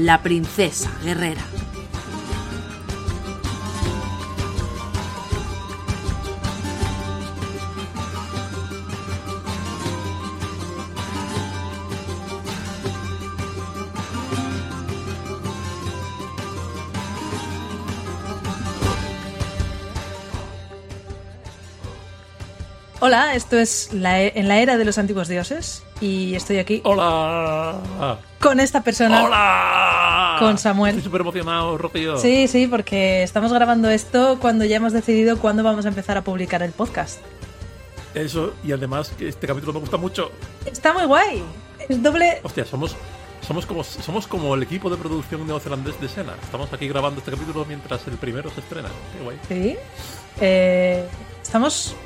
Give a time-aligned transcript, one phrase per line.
[0.00, 1.42] la princesa guerrera.
[23.10, 26.80] Hola, esto es la e- en la era de los antiguos dioses y estoy aquí
[26.84, 27.74] ¡Hola!
[28.38, 29.24] con esta persona.
[29.24, 30.36] ¡Hola!
[30.38, 30.90] Con Samuel.
[30.90, 32.18] Estoy súper emocionado, Rocío.
[32.18, 36.22] Sí, sí, porque estamos grabando esto cuando ya hemos decidido cuándo vamos a empezar a
[36.22, 37.18] publicar el podcast.
[38.14, 40.30] Eso, y además este capítulo me gusta mucho.
[40.64, 41.42] Está muy guay.
[41.88, 42.38] Es doble.
[42.44, 42.94] Hostia, somos,
[43.44, 46.34] somos, como, somos como el equipo de producción neozelandés de Sena.
[46.44, 48.88] Estamos aquí grabando este capítulo mientras el primero se estrena.
[49.18, 49.36] Qué guay.
[49.48, 49.76] Sí.
[50.40, 51.04] Eh,
[51.42, 51.96] estamos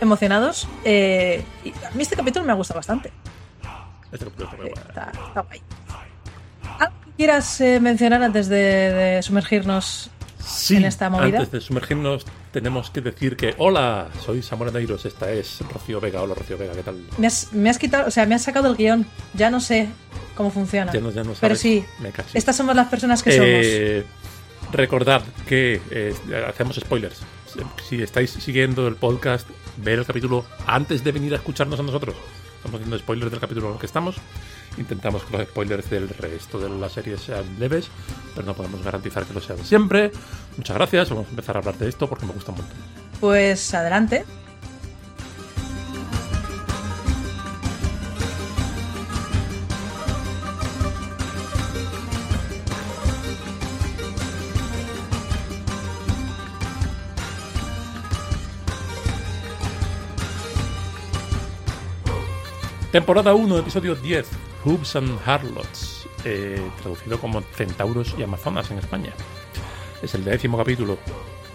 [0.00, 0.68] emocionados.
[0.84, 3.12] eh, y a mí este capítulo me gusta bastante.
[4.12, 4.84] Este capítulo está muy guay.
[4.88, 5.60] Está, está guay.
[6.78, 11.38] ¿Algo que quieras eh, mencionar antes de, de sumergirnos Sí, en esta movida?
[11.38, 16.22] antes de sumergirnos tenemos que decir que hola, soy Samuel Neiros, esta es Rocío Vega.
[16.22, 17.04] Hola Rocío Vega, ¿qué tal?
[17.18, 19.06] Me has, me has quitado, o sea, me has sacado el guion.
[19.34, 19.88] Ya no sé
[20.36, 20.92] cómo funciona.
[20.92, 21.60] Ya no, ya no Pero sabes.
[21.60, 22.30] sí, Me cacho.
[22.34, 23.30] estas somos las personas que
[23.98, 24.04] Eh,
[24.72, 26.14] recordad que eh,
[26.48, 27.20] hacemos spoilers.
[27.88, 32.14] Si estáis siguiendo el podcast, ver el capítulo antes de venir a escucharnos a nosotros.
[32.56, 34.16] Estamos haciendo spoilers del capítulo en el que estamos.
[34.78, 37.88] Intentamos que los spoilers del resto de la serie sean leves,
[38.34, 40.10] pero no podemos garantizar que lo sean siempre.
[40.56, 41.10] Muchas gracias.
[41.10, 42.76] Vamos a empezar a hablar de esto porque me gusta un montón.
[43.20, 44.24] Pues adelante.
[62.96, 64.26] Temporada 1, episodio 10,
[64.64, 69.12] Hoops and Harlots, eh, traducido como Centauros y Amazonas en España.
[70.00, 70.96] Es el décimo capítulo.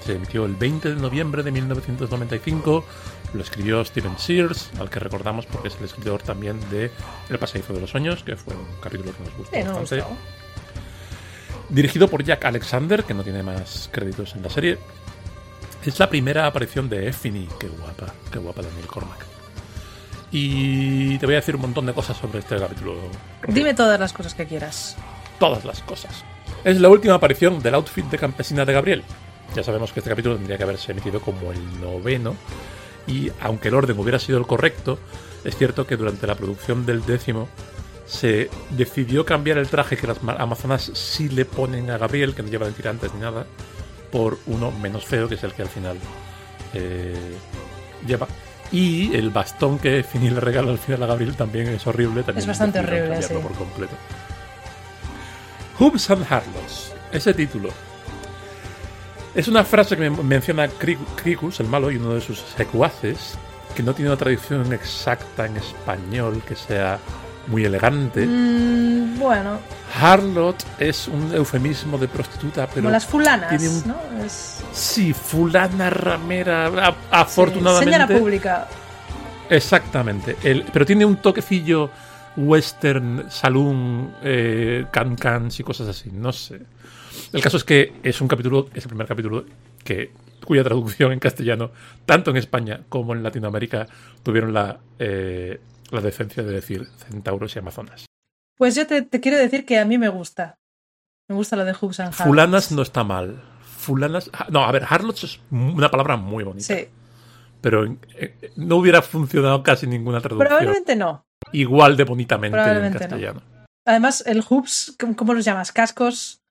[0.06, 2.86] Se emitió el 20 de noviembre de 1995.
[3.34, 6.92] Lo escribió Steven Sears, al que recordamos porque es el escritor también de
[7.28, 10.04] El pasadizo de los sueños, que fue un capítulo que nos gustó Sí, bastante.
[11.70, 14.78] Dirigido por Jack Alexander, que no tiene más créditos en la serie.
[15.84, 17.50] Es la primera aparición de Effie.
[17.60, 19.41] Qué guapa, qué guapa Daniel Cormack.
[20.32, 22.96] Y te voy a decir un montón de cosas sobre este capítulo.
[23.48, 24.96] Dime todas las cosas que quieras.
[25.40, 26.24] todas las cosas.
[26.64, 29.04] Es la última aparición del outfit de campesina de Gabriel.
[29.56, 32.36] Ya sabemos que este capítulo tendría que haberse emitido como el noveno.
[33.08, 35.00] Y aunque el orden hubiera sido el correcto,
[35.44, 37.50] es cierto que durante la producción del décimo
[38.06, 42.44] se decidió cambiar el traje que las ma- amazonas sí le ponen a Gabriel, que
[42.44, 43.46] no lleva de tirantes ni nada,
[44.12, 45.98] por uno menos feo, que es el que al final
[46.74, 47.34] eh,
[48.06, 48.28] lleva.
[48.72, 52.24] Y el bastón que Fini le regala al final a Gabriel también es horrible.
[52.24, 53.44] También Es bastante horrible, cambiarlo sí.
[53.44, 53.94] por completo.
[55.80, 56.94] Hoops and Harlots.
[57.12, 57.70] Ese título.
[59.36, 63.36] Es una frase que men- menciona Cri- Cricus, el malo, y uno de sus secuaces,
[63.76, 67.00] que no tiene una traducción exacta en español que sea
[67.48, 68.26] muy elegante.
[68.26, 69.60] Mm, bueno,
[70.00, 73.98] Harlot es un eufemismo de prostituta, pero como las fulanas, un- ¿no?
[74.26, 77.92] Es sí, fulana ramera, a- sí, afortunadamente.
[77.94, 78.68] señora pública.
[79.50, 80.38] Exactamente.
[80.44, 81.90] El- pero tiene un toquecillo
[82.38, 86.10] western, saloon, eh, can cans y cosas así.
[86.12, 86.62] No sé.
[87.34, 89.46] El caso es que es un capítulo, es el primer capítulo
[89.84, 90.12] que
[90.46, 91.72] cuya traducción en castellano,
[92.06, 93.88] tanto en España como en Latinoamérica,
[94.24, 95.60] tuvieron la, eh,
[95.92, 98.06] la decencia de decir centauros y amazonas.
[98.58, 100.58] Pues yo te, te quiero decir que a mí me gusta.
[101.28, 102.14] Me gusta lo de Hoops and.
[102.14, 103.42] Fulanas no está mal.
[103.82, 104.30] Fulanas.
[104.50, 106.76] No, a ver, harlots es una palabra muy bonita.
[106.76, 106.88] Sí,
[107.62, 107.86] Pero
[108.16, 111.26] eh, no hubiera funcionado casi ninguna traducción probablemente no.
[111.52, 113.00] igual de bonitamente en no.
[113.00, 113.42] castellano.
[113.86, 115.72] Además, el Hoops, ¿cómo, los llamas?
[115.72, 116.42] Cascos,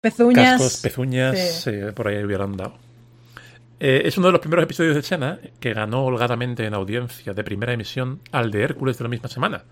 [0.00, 0.52] pezuñas.
[0.52, 1.70] Cascos, pezuñas, Sí.
[1.70, 2.74] eh, por ahí hubieran dado.
[3.80, 7.42] Eh, es uno de los primeros episodios de Chena que ganó holgadamente en audiencia de
[7.42, 9.64] primera emisión al de Hércules de la misma semana.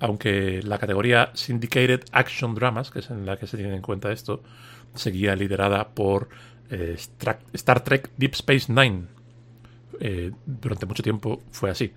[0.00, 4.12] Aunque la categoría Syndicated Action Dramas, que es en la que se tiene en cuenta
[4.12, 4.42] esto,
[4.94, 6.28] seguía liderada por
[6.70, 6.96] eh,
[7.52, 9.06] Star Trek Deep Space Nine.
[10.00, 11.92] Eh, durante mucho tiempo fue así.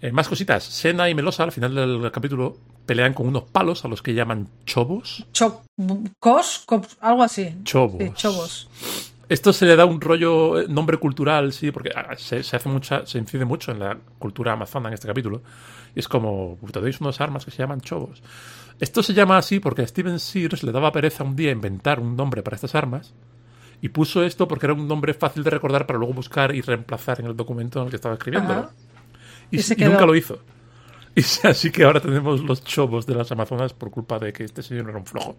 [0.00, 0.64] Eh, más cositas.
[0.64, 2.56] Sena y Melosa al final del capítulo
[2.86, 5.26] pelean con unos palos a los que llaman chobos.
[5.32, 6.66] Chocos,
[7.00, 7.54] algo así.
[7.64, 8.02] Chobos.
[8.02, 8.68] Sí, chobos.
[9.28, 13.06] Esto se le da un rollo, nombre cultural, sí, porque ah, se, se hace mucha,
[13.06, 15.42] se incide mucho en la cultura amazona en este capítulo.
[15.94, 18.22] Y es como, tenéis unas armas que se llaman chobos.
[18.80, 22.16] Esto se llama así porque a Steven Sears le daba pereza un día inventar un
[22.16, 23.14] nombre para estas armas.
[23.82, 27.20] Y puso esto porque era un nombre fácil de recordar para luego buscar y reemplazar
[27.20, 28.70] en el documento en el que estaba escribiendo.
[29.50, 30.38] Y, y, nunca lo hizo.
[31.14, 34.62] Y así que ahora tenemos los chobos de las Amazonas por culpa de que este
[34.62, 35.36] señor era un flojo.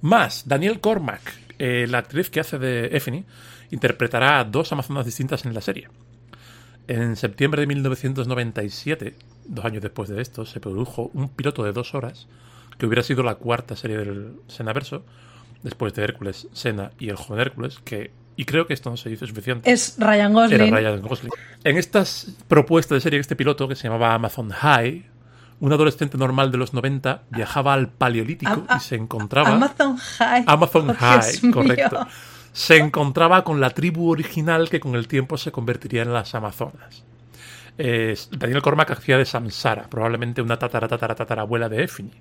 [0.00, 1.20] Más, Daniel Cormack,
[1.58, 3.24] eh, la actriz que hace de Effany
[3.70, 5.88] interpretará a dos amazonas distintas en la serie.
[6.86, 9.16] En septiembre de 1997,
[9.48, 12.26] dos años después de esto, se produjo un piloto de dos horas
[12.78, 15.04] que hubiera sido la cuarta serie del Senaverso,
[15.62, 19.08] después de Hércules, Sena y el joven Hércules, que y creo que esto no se
[19.08, 19.70] dice suficiente.
[19.70, 20.60] Es Ryan Gosling.
[20.60, 21.32] Era Ryan Gosling.
[21.64, 25.06] En estas propuestas de serie, este piloto que se llamaba Amazon High,
[25.60, 29.54] un adolescente normal de los 90 viajaba al Paleolítico y se encontraba.
[29.54, 30.44] Amazon High.
[30.46, 32.06] Amazon High, correcto.
[32.52, 37.04] Se encontraba con la tribu original que con el tiempo se convertiría en las Amazonas.
[37.76, 42.12] Daniel Cormack hacía de Samsara, probablemente una tatara, tatara, tatarabuela de Effini.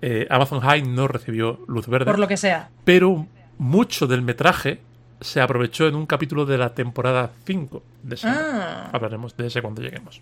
[0.00, 2.06] Eh, Amazon High no recibió luz verde.
[2.06, 2.70] Por lo que sea.
[2.84, 4.80] Pero mucho del metraje
[5.20, 8.90] se aprovechó en un capítulo de la temporada 5 de ah.
[8.92, 10.20] Hablaremos de ese cuando lleguemos.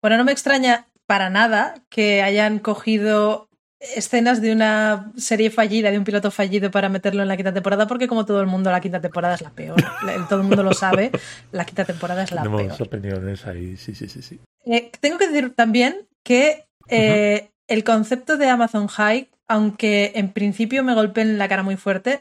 [0.00, 3.49] Bueno, no me extraña para nada que hayan cogido
[3.80, 7.86] escenas de una serie fallida, de un piloto fallido para meterlo en la quinta temporada,
[7.86, 9.82] porque como todo el mundo, la quinta temporada es la peor.
[10.28, 11.10] todo el mundo lo sabe,
[11.50, 14.22] la quinta temporada es la Tenemos opiniones ahí, sí, sí, sí.
[14.22, 14.40] sí.
[14.66, 20.84] Eh, tengo que decir también que eh, el concepto de Amazon High, aunque en principio
[20.84, 22.20] me golpee en la cara muy fuerte,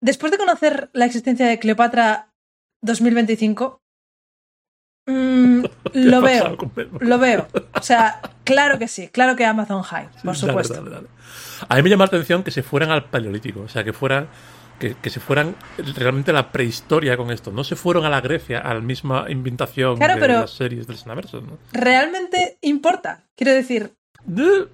[0.00, 2.32] después de conocer la existencia de Cleopatra
[2.82, 3.80] 2025,
[5.06, 5.64] Mm,
[5.94, 6.56] lo veo.
[7.00, 7.46] Lo veo.
[7.74, 9.08] O sea, claro que sí.
[9.08, 10.84] Claro que Amazon High, por supuesto.
[11.68, 13.60] A mí me llama la atención que se fueran al paleolítico.
[13.60, 14.28] O sea, que fueran.
[14.78, 15.56] Que, se fueran
[15.96, 17.50] realmente a la prehistoria con esto.
[17.50, 21.42] No se fueron a la Grecia, a la misma inventación de las series del Senaverso.
[21.72, 23.22] Realmente importa.
[23.34, 23.94] Quiero decir,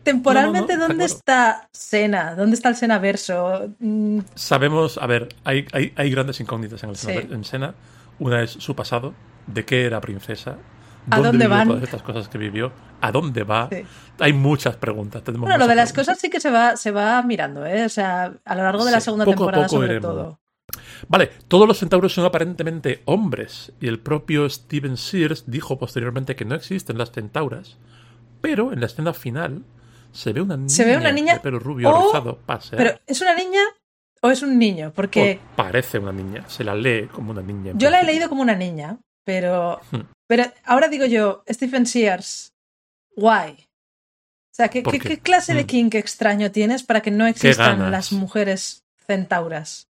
[0.02, 2.34] temporalmente, ¿dónde está Sena?
[2.34, 3.70] ¿Dónde está el Senaverso?
[3.78, 4.20] Mm.
[4.34, 7.74] Sabemos, a ver, hay, hay, grandes incógnitas en, el en Sena.
[8.18, 9.14] Una es su pasado,
[9.46, 10.58] de qué era princesa,
[11.10, 11.68] ¿A dónde van?
[11.68, 13.68] Todas estas cosas que vivió, ¿a dónde va?
[14.18, 15.22] Hay muchas preguntas.
[15.24, 17.84] bueno, lo de las cosas sí que se va, se va mirando, ¿eh?
[17.84, 20.38] O sea, a lo largo de la segunda temporada, sobre todo.
[21.08, 26.44] Vale, todos los centauros son aparentemente hombres, y el propio Steven Sears dijo posteriormente que
[26.44, 27.78] no existen las centauras,
[28.40, 29.64] pero en la escena final
[30.12, 31.38] se ve una niña, ¿Se ve una niña?
[31.38, 32.38] de rubio rizado
[32.70, 33.60] ¿Pero es una niña
[34.20, 34.92] o es un niño?
[34.94, 35.40] Porque.
[35.56, 37.72] parece una niña, se la lee como una niña.
[37.74, 40.00] Yo la he leído como una niña, pero, hmm.
[40.26, 42.52] pero ahora digo yo, Stephen Sears,
[43.16, 43.52] guay.
[43.52, 45.66] O sea, ¿qué, ¿qué, clase de hmm.
[45.66, 49.88] kink extraño tienes para que no existan las mujeres centauras?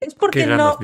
[0.00, 0.76] Es porque no,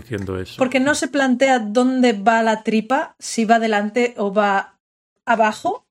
[0.56, 4.78] porque no se plantea dónde va la tripa, si va adelante o va
[5.26, 5.84] abajo.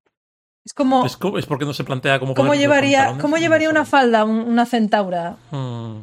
[0.64, 1.06] Es como.
[1.06, 2.34] Es, porque no se plantea cómo.
[2.34, 5.36] ¿Cómo llevaría, ¿cómo llevaría una falda una centaura?
[5.52, 6.00] Hmm.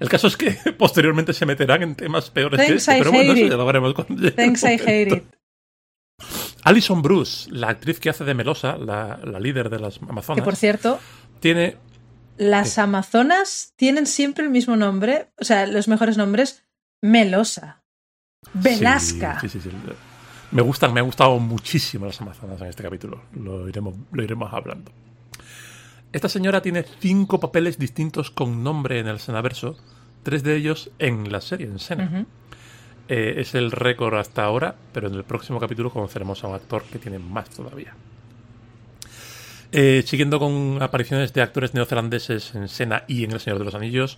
[0.00, 3.46] El caso es que posteriormente se meterán en temas peores que este, pero bueno, eso
[3.46, 5.24] ya lo veremos cuando Thanks, I hate it.
[6.64, 10.42] Alison Bruce, la actriz que hace de Melosa, la, líder de las Amazonas.
[10.42, 10.98] Que por cierto,
[11.38, 11.76] tiene.
[12.38, 16.64] Las Amazonas tienen siempre el mismo nombre, o sea, los mejores nombres:
[17.00, 17.84] Melosa,
[18.52, 19.38] Velasca.
[19.40, 19.70] Sí, sí, sí,
[20.50, 23.22] Me gustan, me han gustado muchísimo las Amazonas en este capítulo.
[23.32, 24.90] Lo iremos, lo iremos hablando.
[26.16, 29.76] Esta señora tiene cinco papeles distintos con nombre en el Senaverso,
[30.22, 32.24] tres de ellos en la serie, en Sena.
[33.06, 36.84] Eh, es el récord hasta ahora, pero en el próximo capítulo conoceremos a un actor
[36.84, 37.92] que tiene más todavía.
[39.72, 43.74] Eh, siguiendo con apariciones de actores neozelandeses en Sena y en El Señor de los
[43.74, 44.16] Anillos,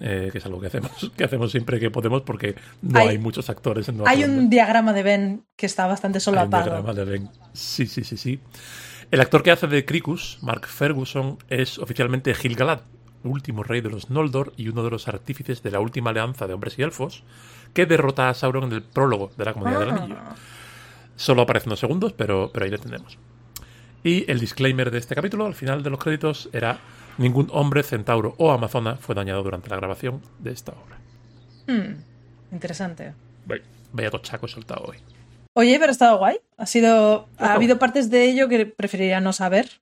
[0.00, 3.48] eh, que es algo que hacemos, que hacemos siempre que podemos porque no hay, muchos
[3.48, 6.74] actores en Nueva Hay un diagrama de Ben que está bastante solapado.
[6.74, 7.30] Hay un diagrama de Ben.
[7.54, 8.38] Sí, sí, sí, sí.
[9.10, 12.80] El actor que hace de Cricus, Mark Ferguson, es oficialmente Gil-galad,
[13.24, 16.52] último rey de los Noldor y uno de los artífices de la última alianza de
[16.52, 17.24] hombres y elfos,
[17.72, 20.16] que derrota a Sauron en el prólogo de la Comunidad del Anillo.
[20.18, 20.34] Ah.
[21.16, 23.16] Solo aparece unos segundos, pero, pero ahí lo tenemos.
[24.04, 26.78] Y el disclaimer de este capítulo, al final de los créditos, era
[27.16, 30.98] ningún hombre, centauro o amazona fue dañado durante la grabación de esta obra.
[31.66, 31.94] Hmm,
[32.52, 33.14] interesante.
[33.90, 34.98] Vaya tochaco soltado hoy.
[35.58, 36.36] Oye, pero ha estado guay.
[36.56, 37.28] Ha sido.
[37.36, 39.80] Ha habido partes de ello que preferiría no saber.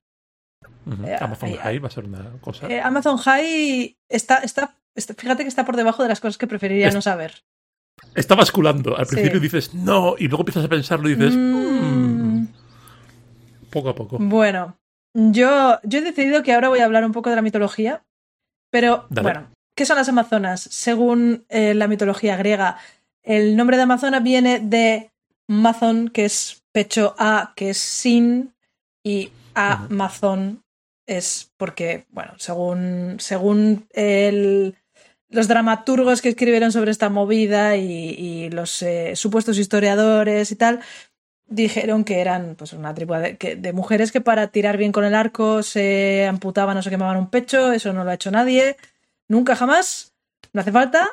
[1.05, 2.67] Eh, Amazon High va a ser una cosa.
[2.67, 6.89] Eh, Amazon High está, está, Fíjate que está por debajo de las cosas que preferiría
[6.89, 7.43] no saber.
[8.15, 8.97] Está basculando.
[8.97, 11.35] Al principio dices no, y luego empiezas a pensarlo y dices.
[11.35, 12.39] Mm.
[12.39, 12.47] Mm".
[13.69, 14.17] poco a poco.
[14.19, 14.79] Bueno,
[15.13, 18.03] yo, yo he decidido que ahora voy a hablar un poco de la mitología,
[18.71, 20.59] pero bueno, ¿qué son las Amazonas?
[20.59, 22.79] Según eh, la mitología griega,
[23.21, 25.11] el nombre de Amazona viene de
[25.47, 28.53] Mazón, que es pecho A, que es sin,
[29.03, 30.63] y Amazon
[31.05, 34.75] es porque, bueno, según, según el,
[35.29, 40.81] los dramaturgos que escribieron sobre esta movida y, los eh, supuestos historiadores y tal,
[41.47, 45.63] dijeron que eran pues una tribu de, mujeres que para tirar bien con el arco
[45.63, 48.77] se amputaban o se quemaban un pecho, eso no lo ha hecho nadie,
[49.27, 50.13] nunca jamás,
[50.53, 51.07] no hace falta,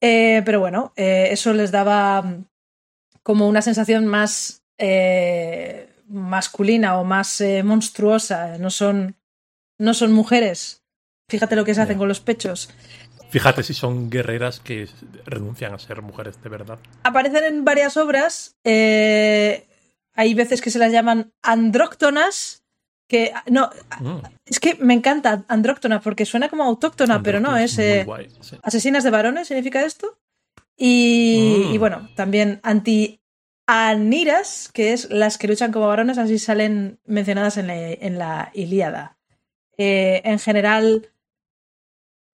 [0.00, 2.24] eh, pero bueno, eh, eso les daba
[3.22, 9.16] como una sensación más eh, masculina o más monstruosa, no son,
[9.78, 10.82] no son mujeres,
[11.28, 12.70] fíjate lo que se hacen con los pechos.
[13.30, 14.88] Fíjate si son guerreras que
[15.24, 16.80] renuncian a ser mujeres de verdad.
[17.04, 18.56] Aparecen en varias obras.
[18.64, 19.68] Eh,
[20.14, 22.64] hay veces que se las llaman andróctonas.
[23.06, 24.18] Que no, mm.
[24.46, 28.06] es que me encanta andróctona porque suena como autóctona, pero no, es eh,
[28.62, 30.18] asesinas de varones, significa esto.
[30.82, 31.78] Y, mm.
[31.78, 37.90] bueno, también anti-aniras, que es las que luchan como varones, así salen mencionadas en la,
[37.90, 39.18] en la Ilíada.
[39.76, 41.12] Eh, en general,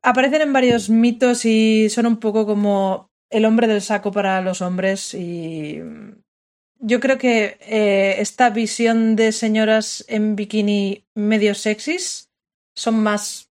[0.01, 4.63] aparecen en varios mitos y son un poco como el hombre del saco para los
[4.63, 5.81] hombres y
[6.79, 12.31] yo creo que eh, esta visión de señoras en bikini medio sexys
[12.75, 13.46] son más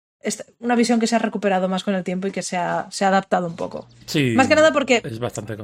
[0.59, 3.05] una visión que se ha recuperado más con el tiempo y que se ha, se
[3.05, 3.87] ha adaptado un poco.
[4.05, 4.33] Sí.
[4.35, 5.01] Más que nada porque.
[5.03, 5.57] Es bastante.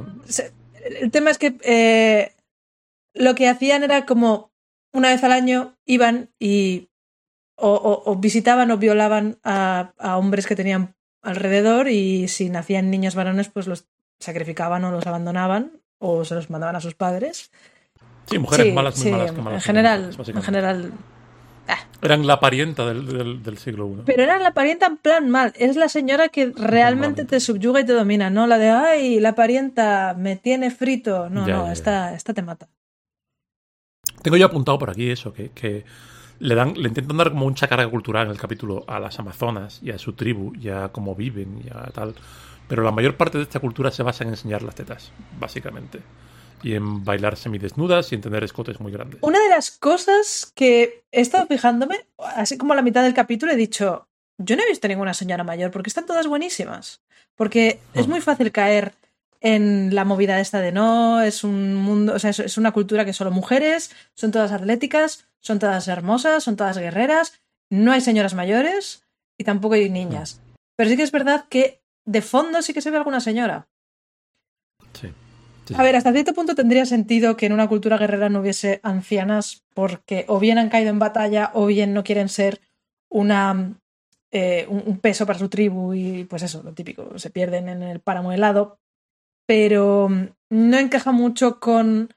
[1.02, 2.34] El tema es que eh,
[3.14, 4.52] lo que hacían era como
[4.94, 6.90] una vez al año iban y
[7.56, 13.68] o, visitaban o violaban a, hombres que tenían alrededor y si nacían niños varones pues
[13.68, 13.88] los
[14.20, 17.52] sacrificaban o los abandonaban o se los mandaban a sus padres.
[18.30, 19.64] Sí, mujeres malas, muy malas que malas.
[19.64, 20.92] En general, en general.
[21.68, 21.80] Ah.
[22.02, 24.04] Eran la parienta del, del, siglo I.
[24.06, 25.54] Pero eran la parienta en plan mal.
[25.58, 29.36] Es la señora que realmente te subyuga y te domina, no la de, ay, la
[29.36, 31.30] parienta me tiene frito.
[31.30, 32.68] No, no, esta, esta te mata.
[34.22, 35.86] Tengo yo apuntado por aquí eso, que, que
[36.40, 39.80] le dan, le intentan dar como mucha carga cultural en el capítulo a las amazonas
[39.82, 42.16] y a su tribu y a cómo viven y a tal.
[42.68, 46.00] Pero la mayor parte de esta cultura se basa en enseñar las tetas, básicamente.
[46.64, 49.20] Y en bailar semidesnudas y en tener escotes muy grandes.
[49.22, 53.52] Una de las cosas que he estado fijándome, así como a la mitad del capítulo,
[53.52, 57.02] he dicho, yo no he visto ninguna señora mayor porque están todas buenísimas.
[57.36, 58.94] Porque es muy fácil caer
[59.42, 63.14] en la movida esta de no, es un mundo, o sea, es una cultura que
[63.14, 69.04] solo mujeres, son todas atléticas, son todas hermosas, son todas guerreras, no hay señoras mayores
[69.38, 70.42] y tampoco hay niñas.
[70.76, 73.68] Pero sí que es verdad que de fondo sí que se ve alguna señora.
[74.94, 75.14] Sí.
[75.76, 79.64] A ver, hasta cierto punto tendría sentido que en una cultura guerrera no hubiese ancianas
[79.74, 82.62] porque o bien han caído en batalla o bien no quieren ser
[83.10, 83.80] una,
[84.32, 88.00] eh, un peso para su tribu y pues eso, lo típico, se pierden en el
[88.00, 88.80] páramo helado.
[89.46, 90.10] Pero
[90.50, 92.14] no encaja mucho con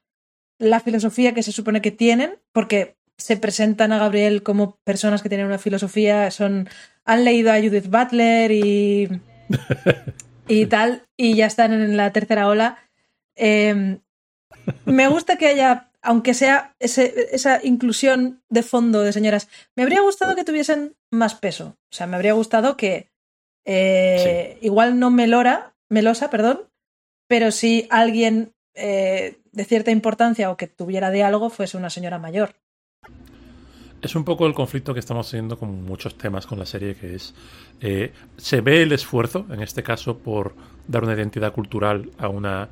[0.58, 5.28] la filosofía que se supone que tienen, porque se presentan a Gabriel como personas que
[5.28, 6.68] tienen una filosofía, son
[7.04, 9.08] han leído a Judith Butler y,
[10.48, 12.78] y tal, y ya están en la tercera ola.
[13.42, 14.00] Em,
[14.84, 20.36] me gusta que haya, aunque sea esa inclusión de fondo de señoras, me habría gustado
[20.36, 21.78] que tuviesen más peso.
[21.90, 23.08] O sea, me habría gustado que
[23.64, 26.68] eh, igual no melora, melosa, perdón,
[27.28, 32.54] pero si alguien eh, de cierta importancia o que tuviera diálogo fuese una señora mayor.
[34.02, 37.14] Es un poco el conflicto que estamos teniendo con muchos temas con la serie, que
[37.14, 37.34] es,
[37.80, 40.54] eh, se ve el esfuerzo, en este caso, por
[40.88, 42.70] dar una identidad cultural a una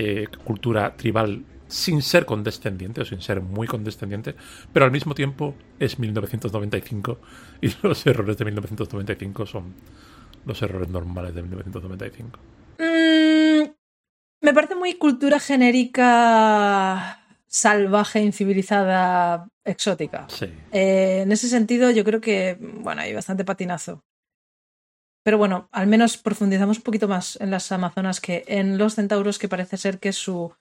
[0.00, 4.36] eh, cultura tribal sin ser condescendiente o sin ser muy condescendiente,
[4.72, 7.18] pero al mismo tiempo es 1995
[7.60, 9.74] y los errores de 1995 son
[10.46, 12.38] los errores normales de 1995.
[12.78, 13.70] Mm,
[14.40, 20.28] me parece muy cultura genérica salvaje, incivilizada, exótica.
[20.70, 24.04] Eh, en ese sentido, yo creo que, bueno, hay bastante patinazo.
[25.28, 29.38] Pero bueno, al menos profundizamos un poquito más en las Amazonas que en los centauros,
[29.38, 30.54] que parece ser que su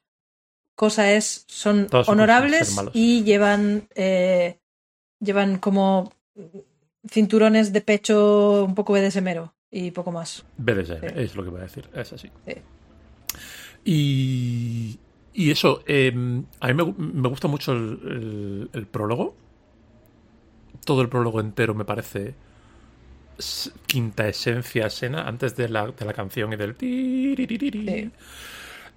[0.76, 4.60] cosa es, son honorables y llevan, eh,
[5.22, 6.12] llevan como
[7.10, 10.44] cinturones de pecho un poco BDSMero y poco más.
[10.58, 12.30] BDSM, es lo que voy a decir, es así.
[13.86, 15.00] Y,
[15.32, 19.34] y eso, em, a mí me, gusta mucho el, prólogo.
[20.84, 22.36] Todo el prólogo entero me parece
[23.86, 28.12] quinta esencia Sena, antes de la, de la canción y del...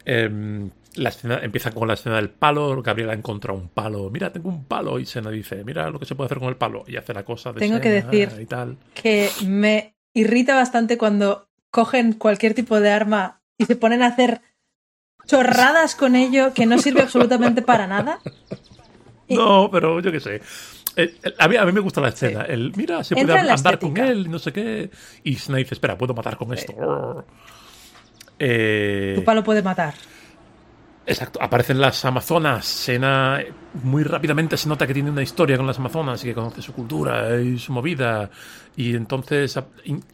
[0.04, 2.82] Em, la escena empieza con la escena del palo.
[2.82, 4.10] Gabriela encuentra un palo.
[4.10, 4.98] Mira, tengo un palo.
[4.98, 6.84] Y Sena dice, mira lo que se puede hacer con el palo.
[6.86, 8.76] Y hace la cosa de Tengo que decir y tal.
[8.94, 14.40] que me irrita bastante cuando cogen cualquier tipo de arma y se ponen a hacer
[15.26, 18.18] chorradas con ello que no sirve absolutamente para nada.
[19.30, 20.42] No, pero yo qué sé.
[20.96, 22.42] Eh, a, mí, a mí me gusta la escena.
[22.42, 24.90] El, mira, se puede andar con él, no sé qué.
[25.24, 27.24] Y Sena dice, espera, puedo matar con esto.
[28.38, 29.94] Eh, tu palo puede matar.
[31.06, 32.64] Exacto, aparecen las Amazonas.
[32.66, 33.42] Sena
[33.82, 36.72] muy rápidamente se nota que tiene una historia con las Amazonas y que conoce su
[36.72, 38.30] cultura y su movida.
[38.76, 39.58] Y entonces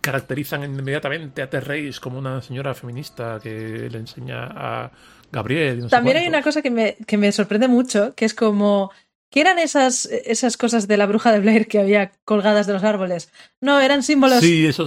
[0.00, 4.90] caracterizan inmediatamente a Terrace como una señora feminista que le enseña a
[5.30, 5.88] Gabriel.
[5.88, 8.90] También hay una cosa que me, que me sorprende mucho, que es como
[9.30, 12.85] ¿Qué eran esas, esas cosas de la bruja de Blair que había colgadas de los
[12.85, 13.33] árboles?
[13.61, 14.42] No, eran símbolos.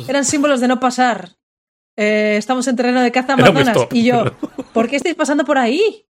[0.07, 1.35] Eran símbolos de no pasar.
[1.97, 3.77] Eh, estamos en terreno de caza amazonas.
[3.91, 4.31] Y yo,
[4.73, 6.05] ¿por qué estáis pasando por ahí?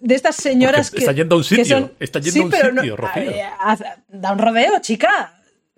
[0.00, 0.98] De estas señoras que.
[0.98, 1.90] Está yendo a un sitio.
[2.00, 3.32] Está yendo a un sitio, Rocío.
[4.08, 5.34] da un rodeo, chica.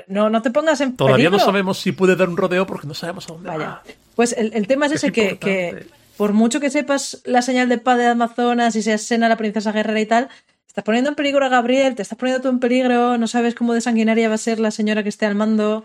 [0.07, 2.95] No, no te pongas en Todavía no sabemos si puede dar un rodeo porque no
[2.95, 3.83] sabemos a dónde Vaya.
[4.15, 5.87] Pues el, tema es, ese que, que,
[6.17, 9.73] por mucho que sepas la señal de paz de Amazonas y seas Sena la princesa
[9.73, 10.29] guerrera y tal,
[10.78, 13.75] estás poniendo en peligro a Gabriel, te estás poniendo tú en peligro, no sabes cómo
[13.75, 15.85] de sanguinaria va a ser la señora que esté al mando.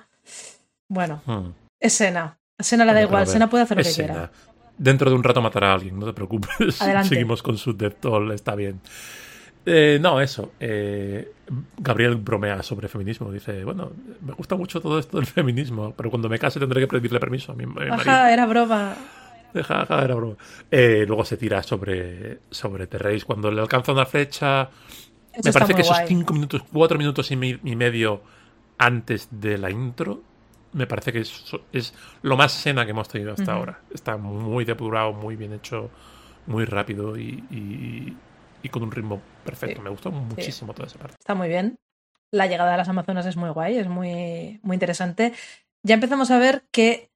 [0.87, 1.49] Bueno, hmm.
[1.79, 2.37] es Sena.
[2.59, 4.31] A Sena le da igual, Sena puede hacer lo que quiera.
[4.77, 6.75] Dentro de un rato matará a alguien, no te preocupes.
[7.07, 8.81] Seguimos con su Death Toll, está bien.
[9.65, 10.51] Eh, no, eso.
[10.59, 11.31] Eh,
[11.77, 13.31] Gabriel bromea sobre feminismo.
[13.31, 16.87] Dice, bueno, me gusta mucho todo esto del feminismo, pero cuando me case tendré que
[16.87, 17.95] pedirle permiso a mi, marido.
[17.95, 18.95] Ajá, era broma.
[19.61, 20.35] Ajá, era broma.
[20.69, 23.25] Eh, luego se tira sobre, sobre Terrace.
[23.25, 24.69] Cuando le alcanza una flecha...
[25.43, 28.21] me parece que esos cinco minutos, cuatro minutos y, medio
[28.77, 30.21] antes de la intro
[30.73, 31.93] me parece que es,
[32.23, 33.81] lo más sena que hemos tenido hasta ahora.
[33.93, 35.91] Está muy depurado, muy bien hecho,
[36.47, 38.17] muy rápido y,
[38.71, 39.83] con un ritmo perfecto.
[39.83, 41.15] Me gustó muchísimo toda esa parte.
[41.19, 41.77] Está muy bien.
[42.31, 45.33] La llegada de las Amazonas es muy guay, es muy, muy interesante.
[45.83, 47.11] Ya empezamos a ver que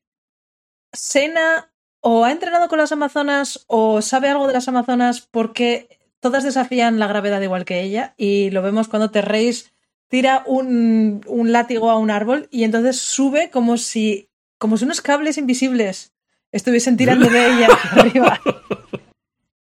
[0.93, 6.43] Sena o ha entrenado con las Amazonas o sabe algo de las Amazonas porque todas
[6.43, 9.65] desafían la gravedad igual que ella y lo vemos cuando Terrace
[10.07, 15.01] tira un, un, látigo a un árbol y entonces sube como si, como si unos
[15.01, 16.13] cables invisibles
[16.51, 18.39] estuviesen tirando de ella arriba.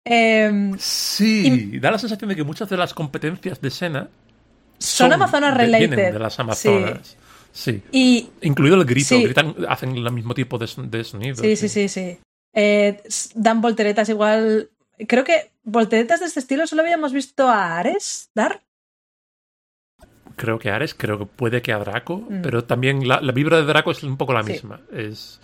[0.05, 4.09] Em, sí, da la sensación de que muchas de las competencias de Sena
[4.79, 5.88] son, Amazonas related.
[5.88, 7.01] Vienen de las Amazonas.
[7.03, 7.16] Sí.
[7.92, 11.37] Y, Incluido el grito, gritan, hacen el mismo tipo de, de sonido.
[11.37, 12.19] Sí, sí, sí, sí.
[12.53, 13.03] Eh,
[13.35, 14.71] dan volteretas igual.
[15.09, 18.62] Creo que volteretas de este estilo solo habíamos visto a Ares dar
[20.37, 22.42] creo que Ares, creo que puede que a Draco, mm.
[22.42, 24.81] pero también la, vibra de Draco es un poco la misma.
[24.92, 25.40] Es,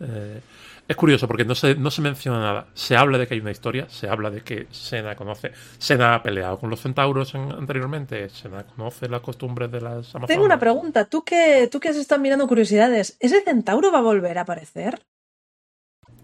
[0.00, 0.40] eh,
[0.88, 2.68] es curioso porque no se, no se menciona nada.
[2.72, 5.52] Se habla de que hay una historia, se habla de que Sena conoce.
[5.76, 10.28] Sena ha peleado con los centauros anteriormente, Sena conoce las costumbres de las Amazonas.
[10.28, 14.02] Tengo una pregunta, tú que, tú que has estado mirando curiosidades, ¿ese centauro va a
[14.02, 14.98] volver a aparecer?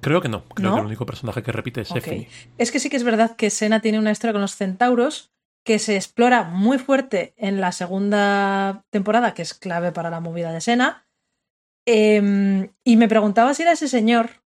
[0.01, 2.29] Creo que no, creo que el único personaje que repite es okay.
[2.57, 5.31] Es que sí que es verdad que Sena tiene una historia con los centauros,
[5.63, 10.53] que se explora muy fuerte en la segunda temporada, que es clave para la movida
[10.53, 11.07] de Sena.
[11.87, 14.44] Em, y me preguntaba si era ese señor,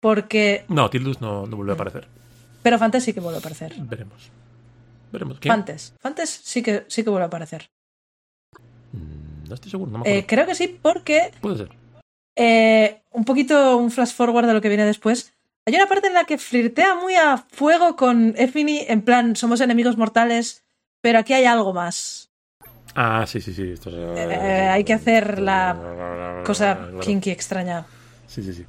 [0.00, 0.64] porque...
[0.68, 2.08] No, Tildus no, no vuelve a aparecer.
[2.62, 3.74] Pero Fantes sí que vuelve a aparecer.
[3.78, 4.30] Veremos.
[5.12, 5.38] Veremos.
[5.40, 5.94] Fantes.
[6.00, 7.70] Fantes sí que, sí que vuelve a aparecer.
[8.92, 11.32] Mm, no estoy seguro, no eh, creo que sí, porque...
[11.40, 11.70] Puede ser.
[12.36, 15.32] Eh, un poquito un flash forward de lo que viene después.
[15.66, 19.60] Hay una parte en la que flirtea muy a fuego con Effini, en plan, somos
[19.60, 20.64] enemigos mortales,
[21.00, 22.30] pero aquí hay algo más.
[22.94, 23.74] Ah, sí, sí, sí.
[23.86, 27.86] Eh, hay que hacer la cosa kinky extraña.
[28.26, 28.64] Sí, sí, sí.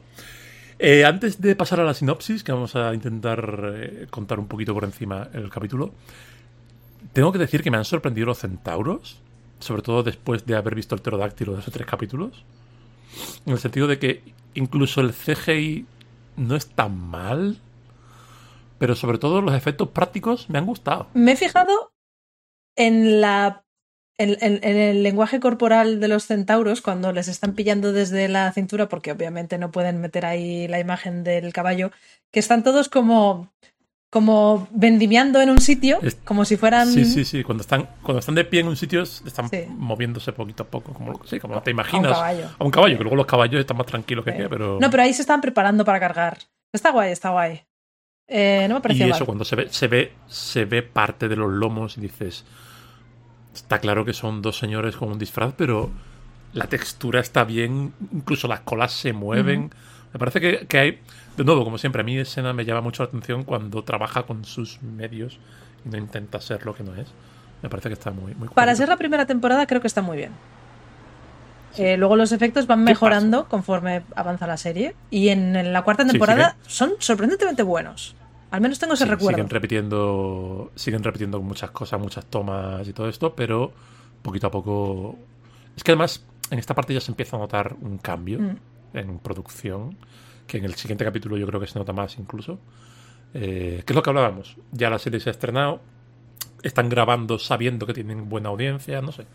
[0.80, 4.74] Eh, antes de pasar a la sinopsis, que vamos a intentar eh, contar un poquito
[4.74, 5.94] por encima el capítulo,
[7.12, 9.20] tengo que decir que me han sorprendido los centauros,
[9.60, 12.46] sobre todo después de haber visto el pterodáctilo de esos tres capítulos,
[13.46, 15.86] en el sentido de que incluso el CGI
[16.38, 17.58] no es tan mal,
[18.78, 21.08] pero sobre todo los efectos prácticos me han gustado.
[21.14, 21.92] Me he fijado
[22.78, 23.66] en la
[24.20, 29.14] en, el lenguaje corporal de los centauros cuando les están pillando desde la cintura, porque
[29.14, 31.92] obviamente no pueden meter ahí la imagen del caballo,
[32.32, 33.50] que están todos como
[34.10, 36.88] como vendimiando en un sitio, como si fueran.
[36.88, 37.44] Sí, sí, sí.
[37.44, 41.24] Cuando están, cuando están de pie en un sitio, están moviéndose poquito a poco, como,
[41.26, 42.06] sí, como te imaginas.
[42.06, 42.50] A un caballo.
[42.58, 44.80] A un caballo, que luego los caballos están más tranquilos que que, pero.
[44.82, 46.40] No, pero ahí se están preparando para cargar.
[46.74, 47.62] Está guay, está guay.
[48.28, 51.36] Eh, no me parece Y eso, cuando se ve, se ve, se ve parte de
[51.36, 52.46] los lomos y dices.
[53.54, 55.90] Está claro que son dos señores con un disfraz, pero
[56.54, 59.72] la textura está bien, incluso las colas se mueven
[60.14, 61.00] Me parece que, que, hay,
[61.38, 64.46] de nuevo, como siempre, a mí escena me llama mucho la atención cuando trabaja con
[64.46, 65.40] sus medios
[65.86, 67.08] y no intenta ser lo que no es.
[67.62, 70.18] Me parece que está muy, muy Para ser la primera temporada creo que está muy
[70.18, 70.32] bien.
[71.78, 74.96] Eh, luego los efectos van mejorando conforme avanza la serie.
[75.12, 78.16] Y en, la cuarta temporada son sorprendentemente bunos.
[78.52, 79.38] Al menos tengo ese recuerdo.
[79.38, 83.72] Siguen repitiendo, siguen repitiendo muchas cosas, muchas tomas y todo esto, pero
[84.22, 85.18] poquito a poco.
[85.76, 88.98] Es que además en esta parte ya se empieza a notar un cambio mm.
[88.98, 89.98] en producción,
[90.48, 92.60] que en el siguiente capítulo yo creo que se nota más incluso.
[93.34, 94.58] Eh, ¿Qué es lo que hablábamos?
[94.72, 95.82] Ya la serie se ha estrenado,
[96.64, 99.26] están grabando sabiendo que tienen buena audiencia, no sé.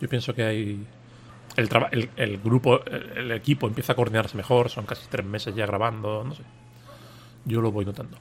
[0.00, 0.86] Yo pienso que hay
[1.56, 6.24] el, el, grupo, el, equipo empieza a coordinarse mejor, son casi tres meses ya grabando,
[6.24, 6.42] no sé.
[7.44, 8.18] Yo lo voy notando.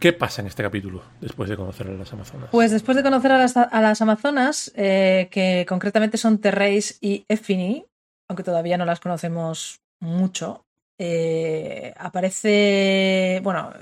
[0.00, 2.48] ¿Qué pasa en este capítulo después de conocer a las Amazonas?
[2.50, 7.26] Pues después de conocer a las, a las Amazonas, eh, que concretamente son Terrace y
[7.28, 7.84] Effini,
[8.26, 10.64] aunque todavía no las conocemos mucho,
[10.98, 13.74] eh, aparece, bueno,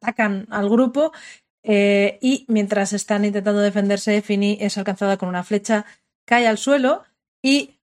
[0.00, 1.12] atacan al grupo
[1.62, 5.86] eh, y mientras están intentando defenderse, Effini es alcanzada con una flecha,
[6.24, 7.04] cae al suelo
[7.40, 7.78] y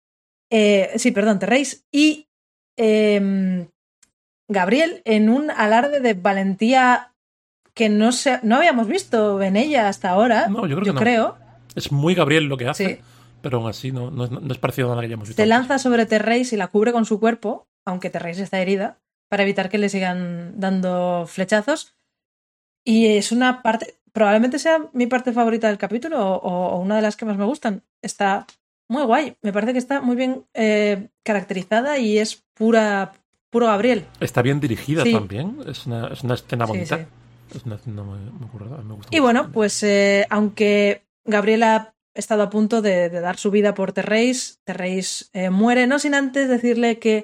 [0.49, 2.27] sí, perdón, Terreis y
[2.75, 3.69] em,
[4.49, 7.10] Gabriel en un alarde de valentía
[7.73, 10.47] que no, se, no habíamos visto en ella hasta ahora.
[10.47, 11.37] No, yo creo que creo.
[11.75, 13.01] Es muy Gabriel lo que hace,
[13.41, 15.41] pero aún así no, es parecido a nada que hayamos visto.
[15.41, 19.43] Se lanza sobre Terreis y la cubre con su cuerpo, aunque Terreis está herida, para
[19.43, 21.95] evitar que le sigan dando flechazos.
[22.83, 27.15] Y es una parte, probablemente sea mi parte favorita del capítulo o una de las
[27.15, 27.83] que más me gustan.
[28.01, 28.47] Está
[28.91, 29.37] muy guay.
[29.41, 33.13] Me parece que está muy bien eh, caracterizada y es pura
[33.49, 34.05] puro Gabriel.
[34.19, 35.57] Está bien dirigida también.
[35.65, 37.07] Es una, escena bonita.
[37.55, 42.49] Es una escena muy, Me gusta y bueno, pues eh, aunque Gabriel ha estado a
[42.49, 47.23] punto de, dar su vida por Terreis, Terreis eh, muere, no sin antes decirle que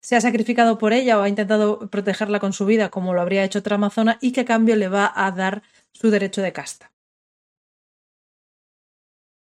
[0.00, 3.44] se ha sacrificado por ella o ha intentado protegerla con su vida como lo habría
[3.44, 5.62] hecho otra amazona y que a cambio le va a dar
[5.92, 6.92] su derecho de casta.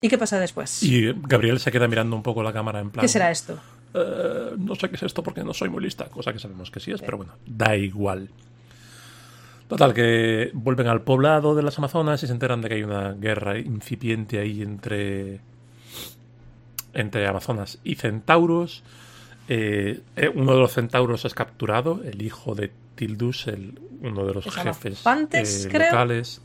[0.02, 0.82] ¿Y qué pasa después?
[0.82, 3.04] Y Gabriel se queda mirando un poco la cámara en plan.
[3.04, 3.60] ¿Qué será esto?
[3.94, 6.80] Eh, no sé qué es esto porque no soy muy lista, cosa que sabemos que
[6.80, 8.30] sí es, pero bueno, da igual.
[9.72, 13.14] Total, que vuelven al poblado de las Amazonas y se enteran de que hay una
[13.14, 15.40] guerra incipiente ahí entre,
[16.94, 18.84] entre Amazonas y centauros.
[19.48, 24.34] Eh, eh, uno de los centauros es capturado, el hijo de Tildus, el, uno de
[24.34, 26.42] los jefes Fantes, locales.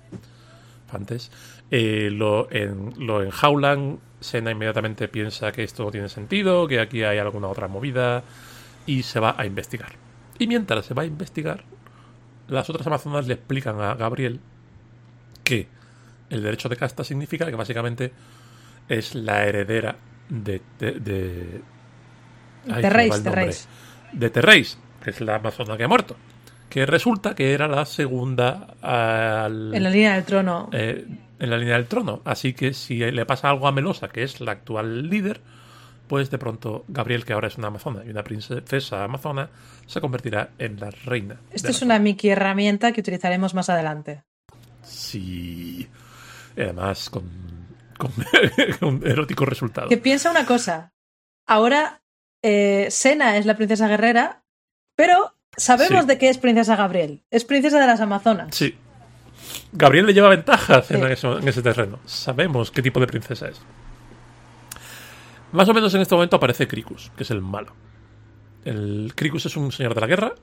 [0.87, 1.33] Fantes.
[1.73, 7.03] Eh, lo, en, lo enjaulan, Sena inmediatamente piensa que esto no tiene sentido, que aquí
[7.03, 8.23] hay alguna otra movida
[8.87, 9.95] y se va a investigar.
[10.39, 11.65] Y mientras se va a investigar,
[12.49, 14.41] las otras amazonas le explican a Gabriel
[15.43, 15.69] que
[16.31, 18.13] el derecho de casta significa que básicamente
[18.89, 19.97] es la heredera
[20.29, 20.61] de...
[20.79, 21.61] de, de
[22.81, 23.69] Terreis,
[24.13, 26.17] De Terreis, que es la amazona que ha muerto.
[26.69, 30.69] Que resulta que era la segunda En la línea del trono.
[30.73, 31.07] Eh,
[31.39, 32.23] en la línea del trono.
[32.25, 35.41] Así que si le pasa algo a Melosa, que es la actual líder,
[36.09, 39.51] pues de pronto Gabriel, que ahora es una amazona y una princesa amazona,
[39.87, 41.41] se convertirá en la reina.
[41.53, 44.25] Esta es una Mickey herramienta que utilizaremos más adelante.
[44.83, 45.89] Sí.
[46.57, 47.25] además con,
[47.99, 48.13] con
[48.83, 49.89] un erótico resultado.
[49.89, 50.93] Que piensa una cosa.
[51.47, 52.03] Ahora
[52.43, 54.45] eh, Sena es la princesa guerrera,
[54.95, 57.25] pero sabemos de qué es princesa Gabriel.
[57.31, 58.55] Es princesa de las Amazonas.
[58.55, 58.77] Sí.
[59.73, 61.99] Gabriel le lleva ventajas en, ese terreno.
[62.07, 63.61] Sabemos qué tipo de princesa es.
[65.57, 67.73] Más o menos en este momento aparece Cricus, que es el malo.
[68.67, 70.35] El Cricus es un señor de la guerra.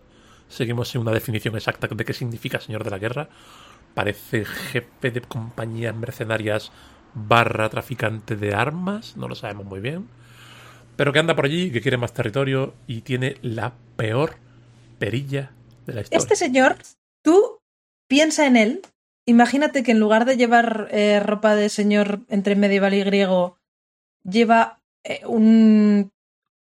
[0.47, 3.29] Seguimos sin una definición exacta de qué significa señor de la guerra.
[3.93, 6.71] Parece jefe de compañías mercenarias
[7.13, 9.15] barra traficante de armas.
[9.15, 10.07] No lo sabemos muy bien.
[10.95, 14.37] Pero que anda por allí, que quiere más territorio y tiene la peor
[14.97, 15.51] perilla
[15.85, 16.17] de la historia.
[16.17, 16.77] Este señor,
[17.21, 17.59] tú
[18.07, 18.81] piensa en él
[19.25, 23.57] Imagínate que en lugar de llevar eh, ropa de señor entre medieval y griego,
[24.23, 26.11] lleva eh, un,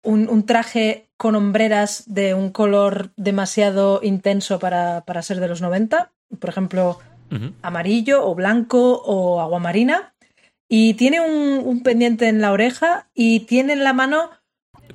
[0.03, 6.11] un, traje con hombreras de un color demasiado intenso para, para ser de los 90,
[6.39, 6.99] por ejemplo,
[7.61, 10.13] amarillo o blanco o aguamarina,
[10.67, 14.31] y tiene un, un, pendiente en la oreja y tiene en la mano...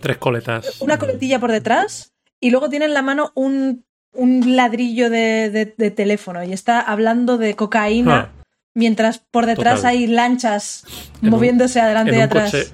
[0.00, 0.80] Tres coletas.
[0.80, 6.42] Una coletilla por detrás y luego tiene en la mano un un ladrillo de, teléfono
[6.44, 8.44] y está hablando de cocaína ah.
[8.74, 10.84] mientras por detrás hay lanchas
[11.20, 12.72] moviéndose adelante y atrás.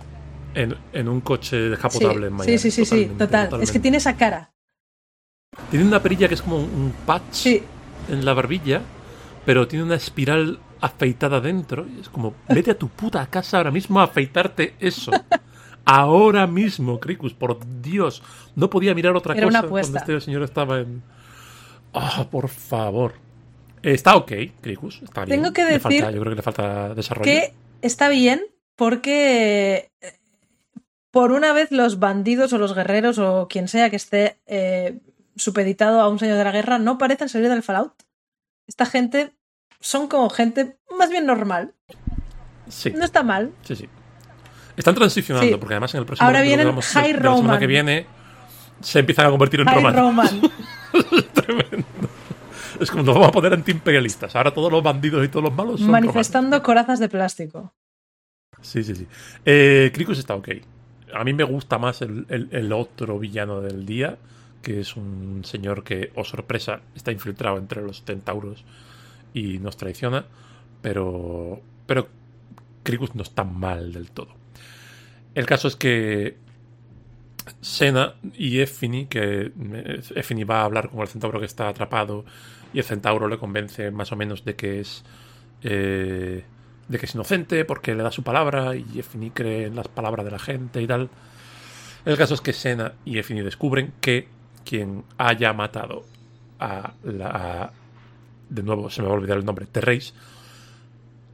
[0.55, 2.59] En, un coche descapotable sí, en Miami.
[2.59, 3.63] Sí, sí, sí, total.
[3.63, 4.53] Es que tiene esa cara.
[5.71, 7.47] Tiene una perilla que es como un patch
[8.09, 8.83] en la barbilla,
[9.45, 11.87] pero tiene una espiral afeitada dentro.
[11.87, 15.11] Y es como, vete a tu puta casa ahora mismo a afeitarte eso.
[15.85, 18.23] ahora mismo, Cricus, por Dios.
[18.55, 21.03] No podía mirar otra Era cosa una cuando este señor estaba en.
[21.93, 23.15] Ah, por favor.
[23.83, 25.03] Está ok, Cricus.
[25.03, 25.41] Está bien.
[25.41, 27.25] Tengo que decir falta- yo creo que le falta desarrollo.
[27.25, 28.43] que está bien
[28.77, 30.20] porque eh,
[31.11, 35.01] por una vez los bandidos o los guerreros o quien sea que esté eh,
[35.37, 37.95] supeditado a un señor de la guerra no parecen salir del Fallout.
[38.67, 39.33] Esta gente
[39.81, 41.75] son como gente más bien normal.
[42.69, 43.53] Sí, No está mal.
[43.63, 43.89] sí, sí.
[44.77, 45.57] Están transicionando, Sí.
[45.59, 47.59] porque además en el próximo Ahora vienen que vamos- High de la semana Roman.
[47.59, 48.07] que viene
[48.81, 50.01] se empiezan a convertir en High romanos.
[50.01, 50.41] Roman.
[51.35, 51.87] Tremendo.
[52.81, 54.35] Es como nos vamos a poner antiimperialistas.
[54.37, 57.75] Ahora todos los bandidos y todos los malos son manifestando corazas de plástico.
[58.63, 59.07] Sí, sí, sí.
[59.45, 60.49] Eh, Cricus está ok.
[61.15, 64.19] A mí me gusta más el, el- otro villano del día,
[64.63, 68.65] que es un señor que, o sorpresa, está infiltrado entre los centauros
[69.35, 70.27] y nos traiciona.
[70.83, 72.09] Pero, pero
[72.83, 74.29] Cricus no está mal del todo.
[75.35, 76.37] El caso es que
[77.61, 82.25] Sena y Effini, que eh, Effini va a hablar con el centauro que está atrapado
[82.73, 85.05] y el centauro le convence más o menos de que es
[85.63, 86.45] eh,
[86.91, 90.25] de que es inocente porque le da su palabra y Effini cree en las palabras
[90.25, 91.09] de la gente y tal.
[92.05, 94.27] El caso es que Sena y Effini descubren que
[94.65, 96.05] quien haya matado
[96.59, 97.73] a la
[98.49, 100.13] de nuevo se me va a olvidar el nombre Terreis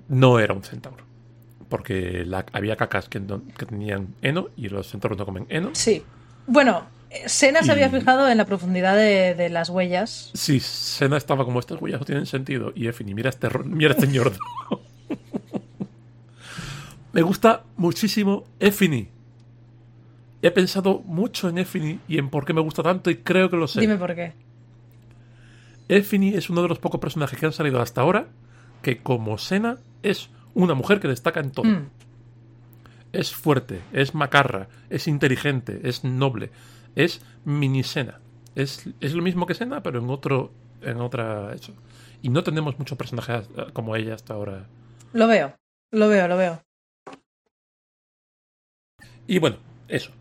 [0.08, 1.04] no era un centauro
[1.68, 5.70] porque la- había cacas que, no- que tenían heno y los centauros no comen heno
[5.72, 6.02] Sí.
[6.46, 6.86] Bueno,
[7.26, 10.30] Sena se había fijado en la profundidad de, de las huellas.
[10.34, 12.72] Sí, Sena estaba como estas huellas no tienen sentido.
[12.76, 14.38] Y Effini, mira este, mira este ñordo.
[17.16, 19.08] Me gusta muchísimo Effini.
[20.42, 23.56] He pensado mucho en Effini y en por qué me gusta tanto y creo que
[23.56, 23.80] lo sé.
[23.80, 24.34] Dime por qué.
[25.88, 28.28] Effini es uno de los pocos personajes que han salido hasta ahora
[28.82, 31.64] que como Sena es una mujer que destaca en todo.
[31.64, 31.88] Mm.
[33.14, 36.50] Es fuerte, es macarra, es inteligente, es noble,
[36.96, 38.20] es mini Sena.
[38.54, 40.50] Es, es lo mismo que Sena, pero en otro,
[40.82, 41.72] en otra eso.
[42.20, 44.66] Y no tenemos muchos personajes como ella hasta ahora.
[45.14, 45.56] Lo veo,
[45.92, 46.66] lo veo, lo veo.
[49.26, 49.56] Y bueno,
[49.88, 50.12] eso.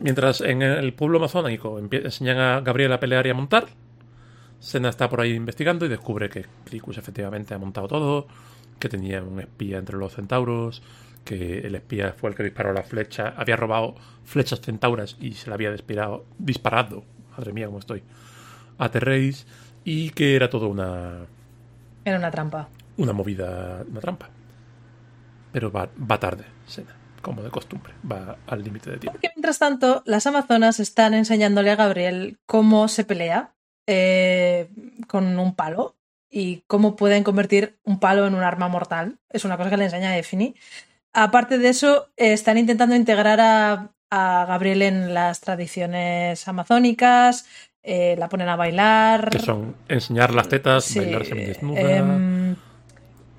[0.00, 3.66] Mientras en el pueblo amazónico enseñan a Gabriel a pelear y a montar,
[4.58, 8.26] Sena está por ahí investigando y descubre que Clicus efectivamente ha montado todo,
[8.78, 10.82] que tenía un espía entre los centauros,
[11.24, 15.48] que el espía fue el que disparó la flecha, había robado flechas centauras y se
[15.48, 17.04] la había disparado, disparado
[17.36, 18.02] madre mía cómo estoy,
[18.78, 19.46] a Terreis,
[19.84, 21.26] y que era todo una,
[22.04, 22.68] Era una trampa.
[22.96, 24.28] una movida, una trampa.
[25.52, 29.18] Pero va, va tarde, Sena, como de costumbre, va al límite de tiempo.
[29.20, 33.50] Que mientras tanto, las amazonas están enseñándole a Gabriel cómo se pelea
[33.88, 34.68] eh,
[35.08, 35.96] con un palo
[36.30, 39.18] y cómo pueden convertir un palo en un arma mortal.
[39.30, 40.54] Es una cosa que le enseña a Effini.
[41.12, 47.46] Aparte de eso, eh, están intentando integrar a, a Gabriel en las tradiciones amazónicas,
[47.82, 49.28] eh, la ponen a bailar.
[49.30, 51.80] Que son enseñar las tetas, Sí, bailar semidesnuda.
[51.80, 52.56] em,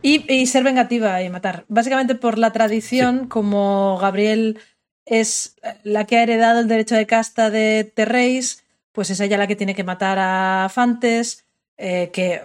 [0.06, 1.66] y, y ser vengativa y matar.
[1.68, 4.60] Básicamente por la tradición, como Gabriel
[5.06, 9.48] es la que ha heredado el derecho de casta de Terreis, pues es ella la
[9.48, 11.46] que tiene que matar a Fantes.
[11.78, 12.42] eh, que,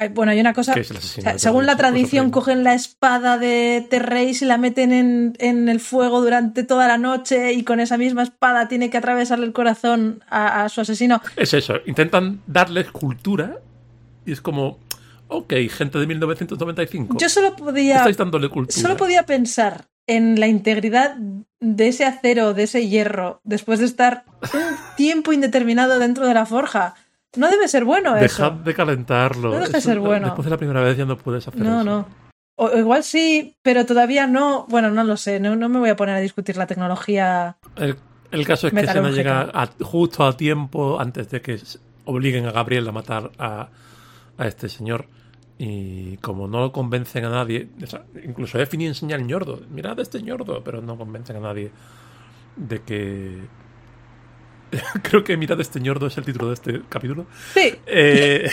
[0.00, 0.74] eh, bueno, hay una cosa.
[0.78, 5.68] o sea, según la tradición, cogen la espada de Terreis y la meten en, en
[5.68, 9.52] el fuego durante toda la noche y con esa misma espada tiene que atravesarle el
[9.52, 11.22] corazón a, a su asesino.
[11.36, 13.58] Es eso, intentan darles cultura
[14.26, 14.78] y es como,
[15.28, 18.80] ok, gente de 1995, Yo solo podía estáis dándole cultura.
[18.80, 21.16] Solo podía pensar en la integridad
[21.60, 24.60] de ese acero, de ese hierro, después de estar un
[24.96, 26.94] tiempo indeterminado dentro de la forja.
[27.36, 28.62] No debe ser bueno Dejad eso.
[28.64, 29.50] de calentarlo.
[29.50, 30.26] No deja de Eso- ser bueno.
[30.28, 31.84] Después de la primera vez ya no puedes hacer No, eso.
[31.84, 32.08] no.
[32.56, 34.66] O, o igual sí, pero todavía no.
[34.68, 35.38] Bueno, no lo sé.
[35.38, 37.58] No, no me voy a poner a discutir la tecnología.
[37.76, 37.96] El,
[38.30, 39.14] el caso es que Sena Metalúrgica.
[39.44, 41.60] llega a- justo a tiempo antes de que
[42.06, 43.68] obliguen a Gabriel a matar a,
[44.38, 45.06] a este señor.
[45.58, 50.22] Y como no convencen a nadie, o sea, incluso Effini enseña al ñordo, mirad este
[50.22, 51.72] ñordo, pero no convencen a nadie
[52.56, 53.38] de que...
[55.02, 57.26] Creo que mirad este ñordo es el título de este capítulo.
[57.54, 58.48] Sí, Eh,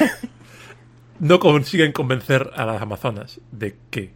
[1.20, 4.12] no consiguen convencer a las amazonas de que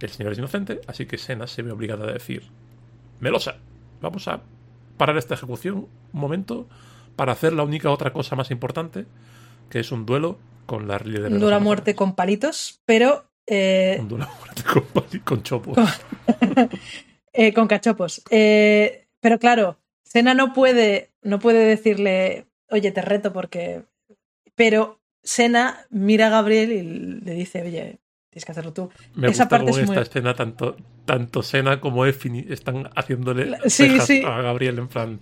[0.00, 2.44] el señor es inocente, así que Sena se ve obligada a decir,
[3.18, 3.56] Melosa,
[4.00, 4.42] vamos a
[4.96, 6.68] parar esta ejecución un momento
[7.16, 9.06] para hacer la única otra cosa más importante,
[9.68, 10.38] que es un duelo
[10.70, 15.20] con la de las dura muerte con palitos, pero eh, Un duelo a muerte con,
[15.24, 15.76] con chopos.
[17.32, 18.22] eh, con cachopos.
[18.30, 23.82] Eh, pero claro, Sena no puede, no puede decirle, oye, te reto porque.
[24.54, 26.82] Pero Sena mira a Gabriel y
[27.24, 27.98] le dice, oye,
[28.30, 28.90] tienes que hacerlo tú.
[29.16, 34.78] Me Esa gusta parte esta escena tanto, tanto Sena como Effie están haciéndole a Gabriel
[34.78, 35.20] en plan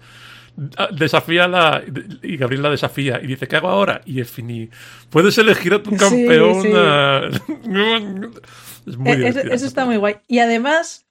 [0.93, 1.83] desafía la
[2.23, 4.01] y Gabriel la desafía y dice ¿qué hago ahora?
[4.05, 4.71] y Effie
[5.11, 6.67] puedes elegir a tu campeón
[8.87, 11.07] es muy e-, eso, eso está muy guay y además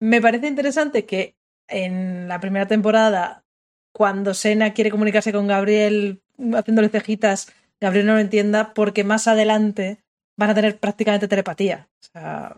[0.00, 1.34] me parece interesante que
[1.68, 3.44] en la primera temporada
[3.92, 6.20] cuando Sena quiere comunicarse con Gabriel
[6.54, 9.98] haciéndole cejitas Gabriel no lo entienda porque más adelante
[10.36, 11.88] van a tener prácticamente telepatía.
[12.00, 12.56] O sea,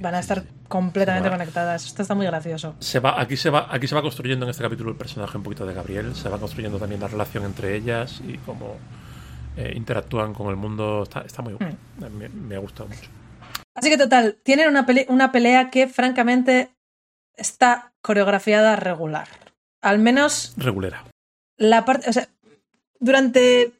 [0.00, 1.86] van a estar completamente conectadas.
[1.86, 2.76] Esto está muy gracioso.
[2.78, 5.42] Se va, aquí, se va, aquí se va construyendo en este capítulo el personaje un
[5.42, 6.14] poquito de Gabriel.
[6.14, 8.76] Se va construyendo también la relación entre ellas y cómo
[9.56, 11.02] eh, interactúan con el mundo.
[11.02, 11.76] Está, muy bueno.
[11.98, 12.48] Mm.
[12.48, 13.10] Me, ha gustado mucho.
[13.74, 16.70] Así que total, tienen una, una pelea que francamente
[17.36, 19.28] está coreografiada regular.
[19.80, 20.54] Al menos.
[20.56, 21.04] Regulera.
[21.56, 22.10] La parte.
[22.10, 22.28] O sea,
[23.00, 23.72] durante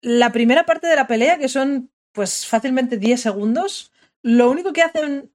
[0.00, 3.91] la primera parte de la pelea, que son pues fácilmente 10 segundos,
[4.22, 5.30] lo único que hacen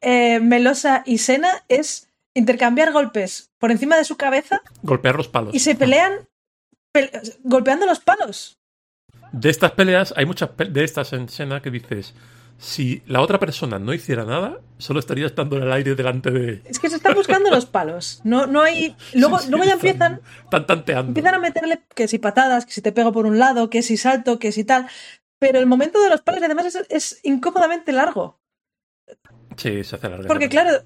[0.00, 4.62] eh, Melosa y Sena es intercambiar golpes por encima de su cabeza.
[4.82, 5.54] Golpear los palos.
[5.54, 6.12] Y se pelean
[7.42, 8.58] golpeando los palos.
[9.32, 12.14] De estas peleas, hay muchas de estas en Sena que dices,
[12.60, 16.62] si la otra persona no hiciera nada, solo estaría estando en el aire delante de.
[16.64, 18.20] Es que se están buscando los palos.
[18.24, 18.96] No, no hay.
[19.14, 20.20] Luego, luego ya empiezan.
[20.44, 21.08] Están tanteando.
[21.08, 23.96] Empiezan a meterle que si patadas, que si te pego por un lado, que si
[23.96, 24.86] salto, que si tal.
[25.40, 28.38] Pero el momento de los palos además es, incómodamente largo.
[29.56, 30.28] Sí, se hace largo.
[30.28, 30.82] Porque claro,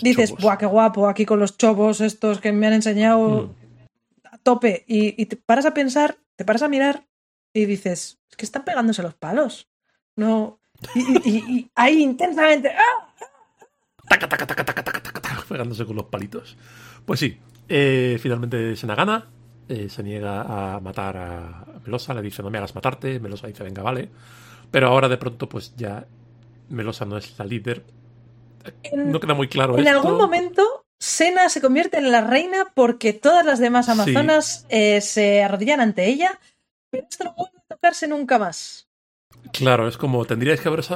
[0.00, 1.08] dices, ¡buah, qué guapo!
[1.08, 4.26] Aquí con los chobos estos que me han enseñado mm.
[4.32, 4.84] a tope.
[4.86, 7.04] Y, te paras a pensar, te paras a mirar
[7.52, 9.68] y dices, es que están pegándose los palos.
[10.14, 10.60] No.
[10.94, 12.70] Y, ahí intensamente.
[12.70, 13.12] ¡ah!
[14.08, 16.56] Taca, taca, taca, taca, taca, taca, pegándose con los palitos.
[17.04, 19.28] Pues sí, eh, finalmente se gana
[19.68, 20.42] eh, se niega
[20.76, 24.08] a matar a Melosa, le dice no me hagas matarte, Melosa dice venga vale,
[24.70, 26.06] pero ahora de pronto pues ya
[26.68, 27.84] Melosa no es la líder,
[28.94, 29.78] no queda muy claro.
[29.78, 35.00] En algún momento Sena se convierte en la reina porque todas las demás amazonas eh,
[35.00, 36.40] se arrodillan ante ella,
[36.90, 38.88] pero esto no puede tocarse nunca más.
[39.52, 40.90] Claro, es como tendríais que haberos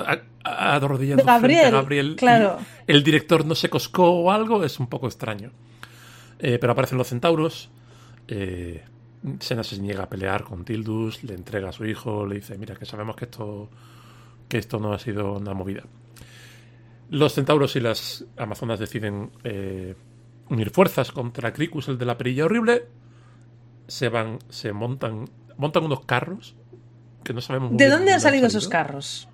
[0.44, 2.16] arrodillado Gabriel, a Gabriel.
[2.16, 2.59] Claro.
[2.87, 5.52] El director no se coscó o algo, es un poco extraño.
[6.38, 7.70] Eh, pero aparecen los centauros,
[8.31, 8.85] eh,
[9.40, 12.75] Sena se niega a pelear con Tildus, le entrega a su hijo, le dice, mira,
[12.77, 13.69] que sabemos que esto,
[14.49, 15.83] que esto no ha sido una movida.
[17.11, 19.95] Los centauros y las amazonas deciden eh,
[20.49, 22.87] unir fuerzas contra Cricus, el de la perilla horrible.
[23.88, 26.55] Se van, se montan, montan unos carros
[27.25, 29.29] que no sabemos ¿De dónde han salido esos carros?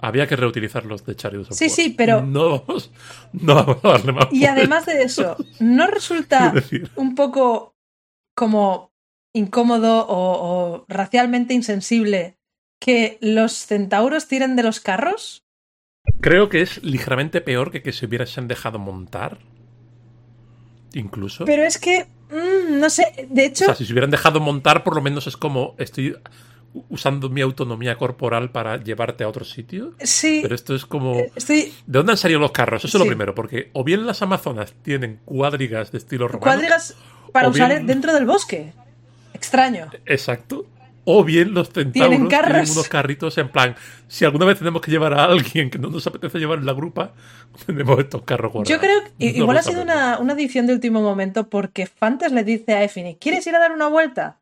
[0.00, 2.22] Había que reutilizarlos de Chariot Sí, sí, pero.
[2.22, 2.90] No vamos,
[3.32, 4.26] no vamos a darle más.
[4.32, 6.52] Y además de eso, ¿no resulta
[6.96, 7.73] un poco
[8.34, 8.92] como
[9.32, 12.38] incómodo o, racialmente insensible
[12.80, 15.44] que los centauros tiren de los carros?
[16.20, 19.38] Creo que es ligeramente peor que que se hubiesen dejado montar.
[20.92, 21.44] Incluso.
[21.44, 22.06] Pero es que.
[22.30, 23.26] Mm, no sé.
[23.28, 23.64] De hecho.
[23.64, 25.74] O sea, si se hubieran dejado montar, por lo menos es como.
[25.78, 26.16] Estoy
[26.88, 29.94] usando mi autonomía corporal para llevarte a otro sitio.
[30.00, 30.40] Sí.
[30.42, 31.14] Pero esto es como.
[31.14, 31.72] Eh, estoy...
[31.86, 32.84] ¿De dónde han salido los carros?
[32.84, 36.52] Eso es lo primero, porque o bien las Amazonas tienen cuadrigas de estilo romano.
[36.52, 36.96] Cuadrigas
[37.34, 38.72] para usar dentro del bosque.
[39.32, 39.90] Extraño.
[40.06, 40.66] Exacto.
[41.04, 43.74] O bien los centauros tienen, unos carritos en plan,
[44.06, 46.72] si alguna vez tenemos que llevar a alguien que no nos apetece llevar en la
[46.72, 47.12] grupa,
[47.66, 48.68] tenemos estos carros guardados.
[48.68, 52.44] Yo creo que igual ha sido una, una, edición de último momento porque Fantes le
[52.44, 54.40] dice a Effini, ¿quieres ir a dar una vuelta?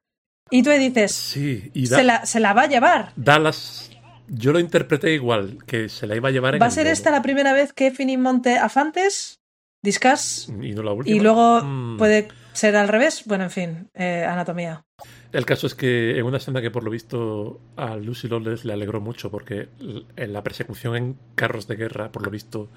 [0.50, 3.12] Y tú le dices, sí, y se, la, se la va a llevar.
[3.16, 3.90] Dallas,
[4.28, 7.10] yo lo interpreté igual, que se la iba a llevar en ¿Va a ser esta
[7.10, 9.40] la primera vez que Effini monte a Fantes?
[9.82, 10.48] Discas.
[10.60, 11.16] Y, no la última.
[11.16, 11.96] y luego mm.
[11.96, 13.24] puede ser al revés.
[13.26, 14.84] Bueno, en fin, eh, anatomía.
[15.32, 18.74] El caso es que en una escena que por lo visto a Lucy Lawless le
[18.74, 19.68] alegró mucho porque
[20.16, 22.68] en la persecución en carros de guerra, por lo visto,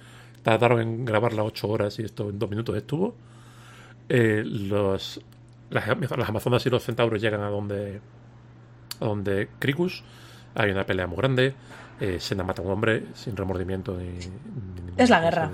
[0.42, 3.16] tardaron en grabarla ocho horas y esto en dos minutos estuvo.
[4.08, 5.20] Eh, los,
[5.70, 5.90] las,
[6.30, 8.00] Amazonas y los centauros llegan a donde,
[9.00, 10.04] a donde Cricus.
[10.54, 11.54] Hay una pelea muy grande.
[12.00, 14.20] Eh, Sena mata a un hombre sin remordimiento ni,
[14.98, 15.52] es la guerra.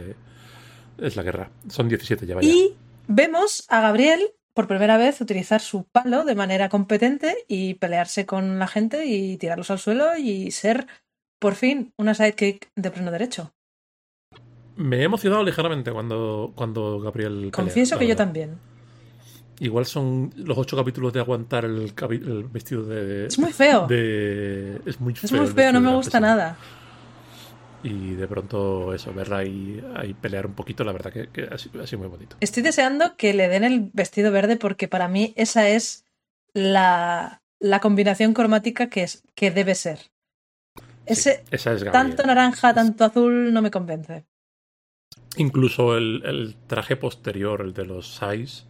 [0.97, 1.49] es la guerra.
[1.67, 2.35] Son 17 ya.
[2.41, 2.75] Y
[3.07, 8.59] vemos a Gabriel por primera vez utilizar su palo de manera competente y pelearse con
[8.59, 10.87] la gente y tirarlos al suelo y ser
[11.39, 13.53] por fin una sidekick de pleno derecho.
[14.75, 17.51] Me he emocionado ligeramente cuando, cuando Gabriel.
[17.53, 18.57] Confieso que yo también.
[19.59, 21.93] Igual son los ocho capítulos de aguantar el,
[22.51, 23.27] vestido de.
[23.27, 23.87] Es muy feo.
[23.89, 25.25] es muy feo.
[25.25, 26.57] Es muy feo, no me gusta nada
[27.83, 31.99] y de pronto eso, verla ahí, ahí pelear un poquito, la verdad que, ha, sido,
[31.99, 32.37] muy bonito.
[32.39, 36.05] Estoy deseando que le den el vestido verde porque para mí esa es
[36.53, 40.11] la, la combinación cromática que, es, que debe ser.
[41.05, 41.43] Ese,
[41.91, 44.25] tanto naranja, tanto azul, no me convence.
[45.37, 48.65] Incluso el, traje posterior, el de los Sais,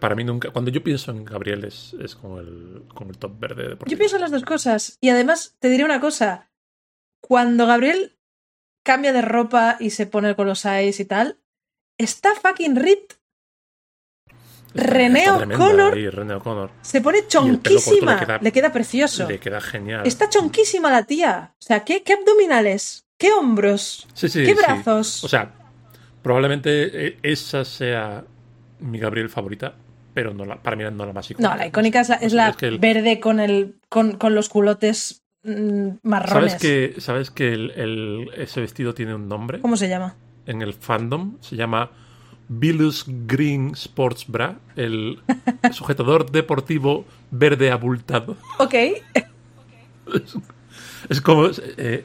[0.00, 0.50] para mí nunca.
[0.50, 3.76] Cuando yo pienso en Gabriel es, es con, el, con el top verde.
[3.86, 4.96] Yo pienso en las dos cosas.
[5.00, 6.48] Y además, te diré una cosa.
[7.22, 8.18] Cuando Gabriel
[8.82, 11.38] cambia de ropa y se pone con los Sais y tal,
[11.96, 13.16] está fucking ripped.
[14.74, 18.38] René O'Connor se pone chonquísima.
[18.40, 19.28] Le, queda precioso.
[19.28, 20.06] Le queda genial.
[20.06, 21.54] Está chonquísima la tía.
[21.58, 23.06] O sea, ¿qué, qué abdominales?
[23.18, 24.08] ¿Qué hombros?
[24.18, 25.22] ¿Qué brazos?
[25.22, 25.52] O sea,
[26.22, 28.24] probablemente eh, esa sea
[28.80, 29.74] mi Gabriel favorita,
[30.14, 31.50] pero no la, para mí no la más icónica.
[31.50, 36.52] No, la icónica es la, verde con, el, con, con los culotes marrones.
[36.52, 39.60] ¿Sabes que, ¿sabes que el, ese vestido tiene un nombre?
[39.60, 40.16] ¿Cómo se llama?
[40.46, 41.90] En el fandom se llama
[42.48, 45.20] Bilus Green Sports Bra, el
[45.72, 48.36] sujetador deportivo verde abultado.
[48.58, 48.74] Ok.
[51.08, 52.04] Es, como eh,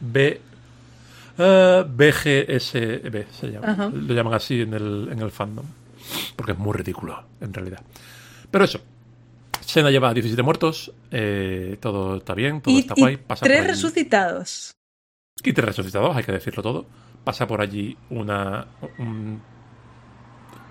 [0.00, 0.40] B,
[1.38, 3.90] uh, BGSB, se llama.
[3.94, 5.64] Lo llaman así en el, en el fandom.
[6.34, 7.80] Porque es muy ridículo, en realidad.
[8.50, 8.80] Pero eso.
[9.68, 13.18] Sena lleva 17 muertos, eh, todo está bien, todo está guay.
[13.18, 14.72] Pasa tres resucitados.
[15.44, 16.86] Y tres resucitados, hay que decirlo todo.
[17.22, 18.66] Pasa por allí una,
[18.98, 19.42] un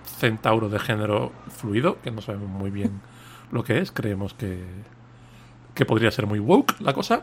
[0.04, 3.00] centauro de género fluido, que no sabemos muy bien
[3.52, 3.92] lo que es.
[3.92, 4.64] Creemos que,
[5.76, 7.22] que podría ser muy woke la cosa.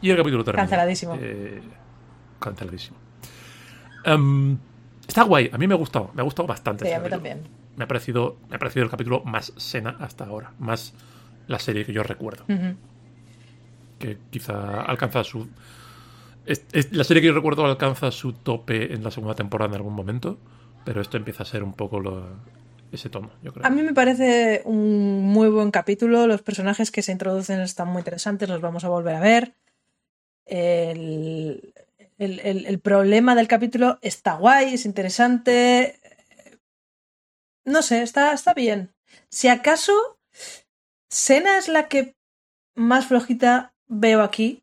[0.00, 0.62] Y el capítulo termina.
[0.62, 1.18] Canceladísimo.
[1.20, 1.60] Eh,
[2.38, 2.96] canceladísimo.
[4.04, 4.56] Em,
[5.04, 6.84] está guay, a mí me ha gustado, me ha gustado bastante.
[6.84, 7.42] Sí, a mí también.
[7.78, 10.94] Me ha, parecido, me ha parecido el capítulo más Sena hasta ahora, más
[11.46, 12.44] la serie que yo recuerdo.
[14.00, 15.48] Que quizá alcanza su.
[16.90, 20.38] la serie que yo recuerdo alcanza su tope en la segunda temporada en algún momento,
[20.84, 22.26] pero esto empieza a ser un poco lo,
[22.90, 23.64] ese tono, yo creo.
[23.64, 26.26] A mí me parece un muy buen capítulo.
[26.26, 29.54] Los personajes que se introducen están muy interesantes, los vamos a volver a ver.
[30.46, 31.72] El,
[32.18, 35.97] el, problema del capítulo está guay, es interesante.
[37.68, 38.92] No sé, está, está bien.
[39.28, 39.92] Si acaso,
[41.10, 42.14] Sena es la que
[42.74, 44.62] más flojita veo aquí.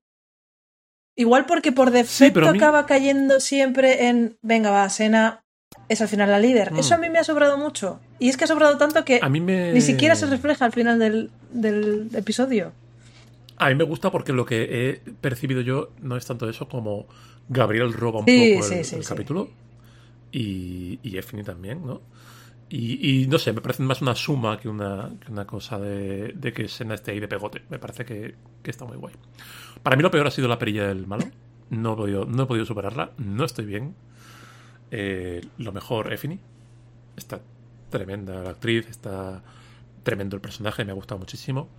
[1.16, 5.43] Igual porque por defecto acaba cayendo siempre en, venga, va, Sena
[5.88, 6.72] es al final la líder.
[6.72, 6.80] Mm.
[6.80, 7.99] Eso a mí me ha sobrado mucho.
[8.20, 12.10] Y es que ha sobrado tanto que ni siquiera se refleja al final del, del
[12.14, 12.74] episodio.
[13.58, 17.08] A mí me gusta porque lo que he percibido yo no es tanto eso como
[17.47, 19.49] Gabriel roba un poco el, capítulo
[20.32, 22.01] y, y Effie también, ¿no?
[22.68, 26.68] Y, no sé, me parece más una suma que una, una cosa de, de, que
[26.68, 27.61] Sena esté ahí de pegote.
[27.70, 29.13] Me parece que, está muy guay.
[29.84, 31.26] Para mí lo peor ha sido la perilla del malo.
[31.70, 33.11] No he podido, no he podido superarla.
[33.18, 33.95] No estoy bien.
[34.91, 36.39] Eh, lo mejor, Effie.
[37.16, 37.39] Está
[37.89, 39.41] tremenda la actriz, está
[40.03, 41.70] tremendo el personaje, me ha gustado muchísimo.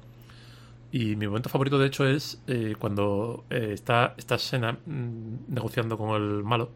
[0.93, 5.99] Y mi momento favorito, de hecho, es eh, cuando eh, está esta escena mm, negociando
[5.99, 6.71] con el malo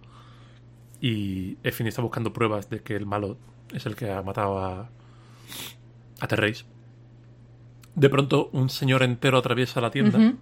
[1.00, 3.38] y Effie está buscando pruebas de que el malo
[3.74, 4.88] es el que ha matado a,
[6.20, 6.64] a Terrace.
[7.94, 10.34] De pronto, un señor entero atraviesa la tienda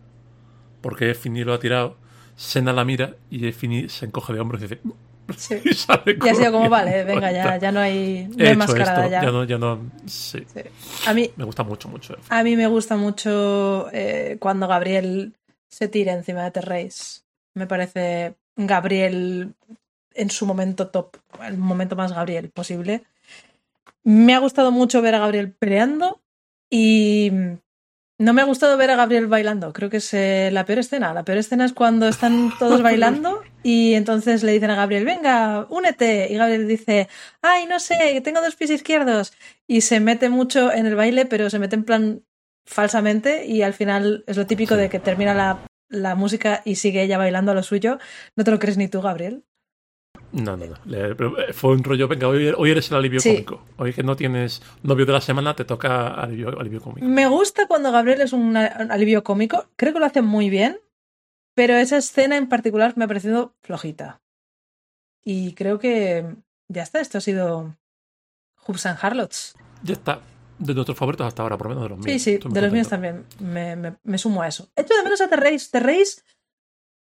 [0.80, 1.96] porque Effie lo ha tirado.
[2.36, 4.80] Sena la mira y Effie se encoge de hombros y dice:
[5.36, 5.56] Sí.
[5.64, 9.22] Y, ha sido como, vale, venga, ya, ya no hay, no hay mascarada ya.
[9.22, 10.44] no, ya no, sí.
[11.06, 12.16] A mí, me gusta mucho, mucho.
[12.30, 15.34] A mí me gusta mucho eh, cuando Gabriel
[15.68, 17.22] se tira encima de Terrace.
[17.54, 19.54] Me parece Gabriel
[20.14, 23.04] en su momento top, el momento más Gabriel posible.
[24.09, 26.22] Me ha gustado mucho ver a Gabriel peleando
[26.70, 27.30] y
[28.18, 29.74] no me ha gustado ver a Gabriel bailando.
[29.74, 31.12] Creo que es eh, la peor escena.
[31.12, 35.66] La peor escena es cuando están todos bailando y entonces le dicen a Gabriel, venga,
[35.68, 36.26] únete.
[36.32, 37.06] Y Gabriel dice,
[37.42, 39.34] ay, no sé, tengo dos pies izquierdos.
[39.66, 42.24] Y se mete mucho en el baile, pero se mete en plan
[42.64, 47.02] falsamente y al final es lo típico de que termina la, la música y sigue
[47.02, 47.98] ella bailando a lo suyo.
[48.36, 49.44] No te lo crees ni tú, Gabriel.
[50.32, 50.96] No, no, no.
[50.96, 53.62] Eh, fue un rollo, venga, hoy, eres el alivio cómico.
[53.78, 57.06] Hoy que no tienes novio de la semana, te toca alivio, cómico.
[57.06, 59.66] Me gusta cuando Gabriel es un, alivio cómico.
[59.76, 60.80] Creo que lo hace muy bien,
[61.54, 64.20] pero esa escena en particular me ha parecido flojita.
[65.24, 66.36] Y creo que
[66.68, 67.76] ya está, esto ha sido
[68.66, 69.54] Hoops and Harlots.
[69.82, 70.20] Ya está.
[70.58, 72.20] De nuestros favoritos hasta ahora, por lo menos de los míos.
[72.20, 73.24] Sí, sí, de los míos también.
[73.38, 74.68] Me, me, sumo a eso.
[74.74, 75.68] Esto de menos a Terrace.
[75.70, 76.22] Terrace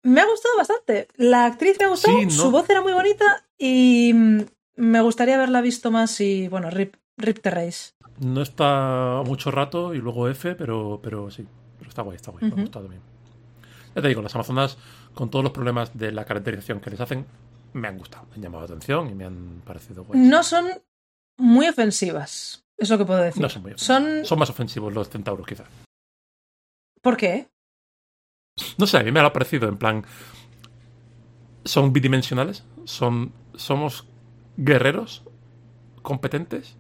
[0.04, 1.08] me ha gustado bastante.
[1.16, 4.12] La actriz me ha gustado, su voz era muy bonita y
[4.76, 7.94] me gustaría haberla visto más y, bueno, Rip, Rip Terrace.
[8.20, 11.46] No está mucho rato y luego F, pero, pero sí.
[11.78, 12.44] Pero está guay, está guay.
[12.44, 13.02] Me ha gustado también.
[13.94, 14.76] Ya te digo, las Amazonas,
[15.14, 17.26] con todos los problemas de la caracterización que les hacen,
[17.72, 20.20] me han gustado, me han llamado la atención y me han parecido guay.
[20.20, 20.66] No son
[21.38, 23.42] muy ofensivas, es lo que puedo decir.
[23.42, 24.02] No son muy ofensivas.
[24.02, 25.68] Son, son más ofensivos los centauros, quizás.
[27.00, 27.48] ¿Por qué?
[28.78, 30.04] No sé, a mí me ha parecido en plan.
[31.64, 34.06] Son bidimensionales, son, somos
[34.56, 35.24] guerreros
[36.02, 36.76] competentes.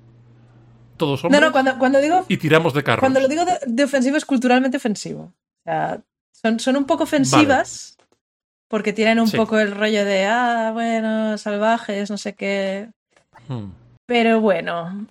[0.96, 1.32] Todos somos.
[1.32, 2.24] No, no, cuando, cuando digo.
[2.28, 3.00] Y tiramos de carro.
[3.00, 5.22] Cuando lo digo de, ofensivo es culturalmente ofensivo.
[5.24, 6.00] O sea,
[6.30, 7.96] son, son un poco ofensivas
[8.68, 12.88] porque tienen un poco el rollo de, ah, bueno, salvajes, no sé qué.
[13.48, 13.70] Hmm.
[14.06, 15.06] Pero bueno,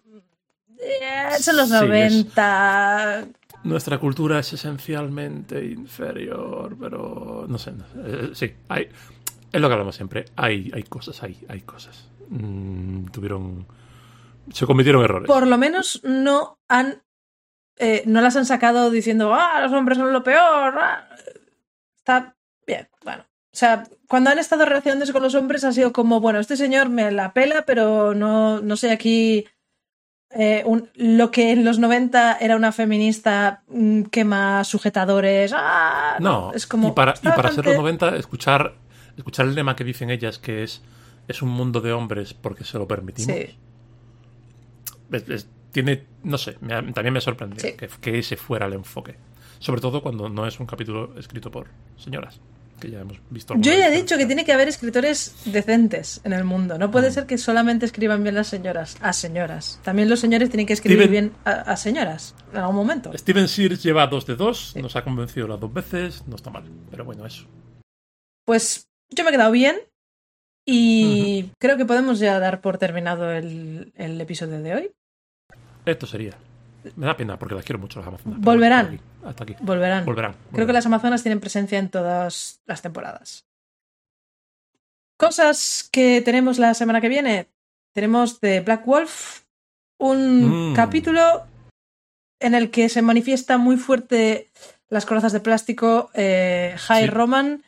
[0.79, 3.25] eh, son los 90.
[3.63, 7.71] Nuestra cultura es esencialmente inferior, pero no sé.
[8.05, 8.89] Eh, sí, hay,
[9.51, 10.25] es lo que hablamos siempre.
[10.35, 12.09] Hay, hay cosas, hay, hay cosas.
[12.29, 13.65] Mm, tuvieron.
[14.51, 15.27] Se cometieron errores.
[15.27, 17.01] Por lo menos no han.
[17.77, 20.77] Eh, no las han sacado diciendo, ah, los hombres son lo peor.
[20.79, 21.07] Ah".
[21.97, 22.35] Está
[22.67, 23.23] bien, bueno.
[23.23, 26.89] O sea, cuando han estado relacionándose con los hombres ha sido como, bueno, este señor
[26.89, 29.45] me la pela, pero no, no sé aquí
[30.35, 30.63] eh,
[30.95, 35.53] lo que en los 90 era una feminista mm, quema sujetadores.
[35.55, 36.17] ¡ah!
[36.19, 36.89] No, es como.
[36.89, 38.73] Y para, y para ser los 90, escuchar,
[39.17, 40.81] escuchar el lema que dicen ellas, que es:
[41.27, 43.35] es un mundo de hombres porque se lo permitimos.
[43.35, 43.57] Sí.
[45.71, 46.53] tiene, no sé,
[46.93, 49.15] también me sorprendió que, que ese fuera el enfoque.
[49.59, 51.67] Sobre todo cuando no es un capítulo escrito por
[51.97, 52.39] señoras
[52.89, 53.55] ya hemos visto.
[53.57, 56.77] Yo ya he dicho que tiene que haber escritores decentes en el mundo.
[56.77, 57.13] No puede mm.
[57.13, 59.79] ser que solamente escriban bien las señoras a señoras.
[59.83, 63.11] También los señores tienen que escribir bien a, señoras en algún momento.
[63.17, 66.63] Steven Sears lleva dos de dos, nos ha convencido las dos veces, no está mal.
[66.91, 67.45] Pero bueno, eso.
[68.45, 69.77] Pues yo me he quedado bien
[70.65, 74.91] y creo que podemos ya dar por terminado el episodio de hoy.
[75.85, 76.33] Esto sería.
[76.95, 78.39] Me da pena porque las quiero mucho las Amazonas.
[78.39, 78.99] Volverán.
[79.23, 79.55] Hasta aquí.
[79.61, 80.05] Volverán.
[80.05, 80.35] Volverán.
[80.51, 83.45] Creo que las Amazonas tienen presencia en todas las temporadas.
[85.17, 87.47] Cosas que tenemos la semana que viene.
[87.93, 89.41] Tenemos de Black Wolf
[89.97, 90.75] un mm.
[90.75, 91.45] capítulo
[92.39, 94.51] en el que se manifiesta muy fuerte
[94.89, 97.63] las corazas de plástico, eh, High Roman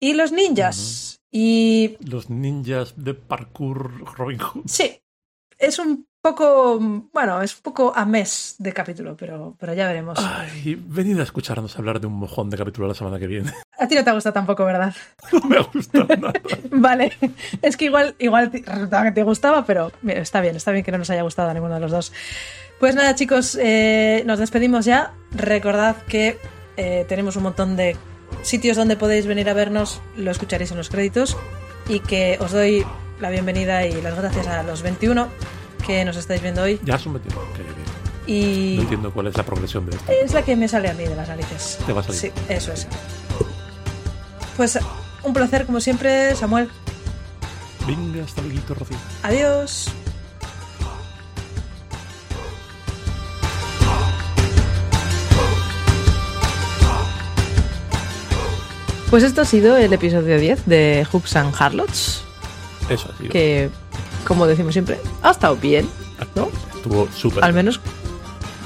[0.00, 1.20] y los ninjas.
[1.30, 1.96] Y.
[2.00, 4.64] Los ninjas de parkour Robin Hood.
[4.66, 5.00] Sí.
[5.58, 6.78] Es un poco,
[7.12, 10.18] bueno, es un poco a mes de capítulo, pero, pero ya veremos.
[10.18, 13.52] Ay, venid a escucharnos hablar de un mojón de capítulo la semana que viene.
[13.78, 14.92] A ti no te gusta tampoco, ¿verdad?
[15.32, 16.32] No me gusta nada.
[16.70, 17.12] vale,
[17.62, 20.98] es que igual, igual resultaba que te gustaba, pero está bien, está bien que no
[20.98, 22.12] nos haya gustado a ninguno de los dos.
[22.80, 25.12] Pues nada, chicos, eh, nos despedimos ya.
[25.30, 26.38] Recordad que
[26.76, 27.96] eh, tenemos un montón de
[28.42, 31.36] sitios donde podéis venir a vernos, lo escucharéis en los créditos,
[31.88, 32.84] y que os doy
[33.20, 35.28] la bienvenida y las gracias a los 21
[35.88, 36.78] que nos estáis viendo hoy.
[36.84, 37.42] Ya son metido.
[38.26, 38.74] Y...
[38.76, 40.12] No entiendo cuál es la progresión de esto.
[40.12, 41.78] Es la que me sale a mí de las narices.
[41.86, 42.20] Te va a salir.
[42.20, 42.86] Sí, eso es.
[44.58, 44.78] Pues
[45.22, 46.68] un placer como siempre, Samuel.
[47.86, 48.98] Venga, hasta luego, Rocío.
[49.22, 49.88] Adiós.
[59.08, 62.24] Pues esto ha sido el episodio 10 de Hooks and Harlots.
[62.90, 63.30] Eso ha sido.
[63.30, 63.70] Que
[64.28, 65.88] como decimos siempre, ha estado bien,
[66.36, 66.50] ¿no?
[66.76, 67.42] Estuvo súper.
[67.42, 67.80] Al menos,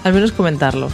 [0.02, 0.88] al menos comentarlo.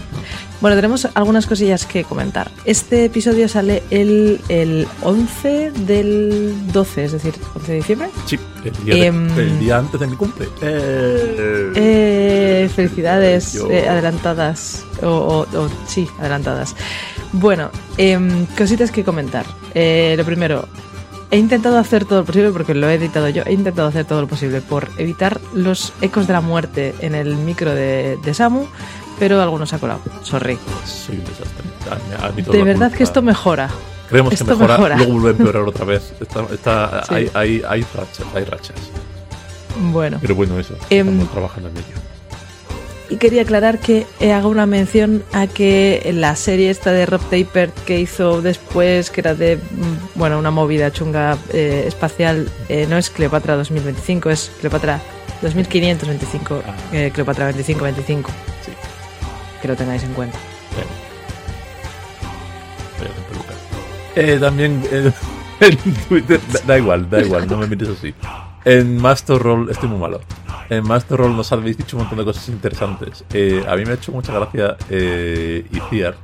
[0.61, 2.51] Bueno, tenemos algunas cosillas que comentar.
[2.65, 8.11] Este episodio sale el, el 11 del 12, es decir, 11 de diciembre.
[8.27, 10.49] Sí, el día, em, antes de mi cumple.
[10.61, 14.85] Eh, eh, felicidades eh, adelantadas.
[15.01, 16.75] O, o, sí, adelantadas.
[17.33, 19.47] Bueno, em, cositas que comentar.
[19.75, 20.69] lo primero,
[21.31, 24.23] He intentado hacer todo lo posible, porque lo he editado yo, he intentado hacer todo
[24.23, 28.67] lo posible por evitar los ecos de la muerte en el micro de, Samu,
[29.19, 30.01] pero algunos ha colado.
[30.23, 30.59] Sorry.
[30.87, 32.53] Soy un desastre.
[32.53, 33.69] De verdad que esto mejora.
[34.09, 36.15] Creemos que mejora, luego vuelve a empeorar otra vez.
[36.21, 38.77] Está, hay, hay, hay, rachas, hay rachas.
[39.93, 40.19] Bueno.
[40.21, 40.75] Pero bueno, eso.
[40.89, 42.18] Estamos em, trabajando en ello.
[43.11, 47.71] Y quería aclarar que hago una mención a que la serie esta de Rob Taper
[47.87, 52.99] que hizo después, que era de, mm, bueno, una movida chunga eh, espacial, eh, no
[52.99, 55.01] es Cleopatra 2025, es Cleopatra
[55.41, 56.75] 2525, ah.
[56.93, 58.31] eh, Cleopatra 2525.
[58.65, 58.73] Sí.
[59.63, 60.39] Que lo tengáis en cuenta.
[64.17, 64.83] Eh, también
[65.61, 65.77] en
[66.09, 68.13] Twitter, da, igual, da igual, no me mires así.
[68.65, 70.21] En Master Roll estoy muy malo.
[70.71, 73.25] En Master Roll nos habéis dicho un montón de cosas interesantes.
[73.33, 76.15] Eh, a mí me ha hecho mucha gracia eh, Iciar,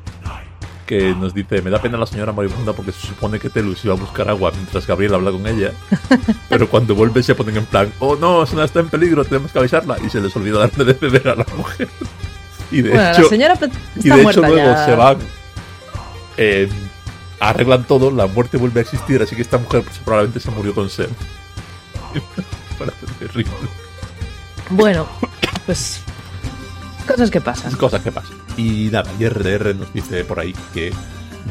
[0.86, 3.95] que nos dice, me da pena la señora moribunda porque se supone que Telus iba
[3.95, 5.72] a buscar agua mientras Gabriel habla con ella.
[6.49, 9.59] pero cuando vuelve se ponen en plan, oh no, Sena está en peligro, tenemos que
[9.59, 9.97] avisarla.
[10.05, 11.88] Y se les olvida darle de beber a la mujer.
[12.70, 13.66] y de hecho, la señora está
[13.97, 15.18] y de hecho luego se van,
[16.36, 16.68] eh,
[17.40, 20.74] arreglan todo, la muerte vuelve a existir, así que esta mujer pues, probablemente se murió
[20.74, 21.09] con sed.
[22.78, 23.84] Parece terrible.
[24.70, 25.06] Bueno,
[25.66, 26.00] pues
[27.06, 27.72] cosas que pasan.
[27.76, 28.36] Cosas que pasan.
[28.56, 30.92] Y nada, y RDR nos dice por ahí que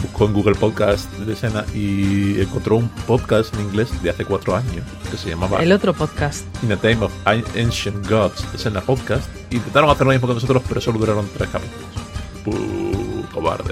[0.02, 4.56] buscó en Google Podcast de escena y encontró un podcast en inglés de hace cuatro
[4.56, 9.28] años que se llamaba El otro podcast In a Time of Ancient Gods, escena podcast.
[9.52, 13.03] Intentaron hacer lo mismo que nosotros, pero solo duraron tres capítulos.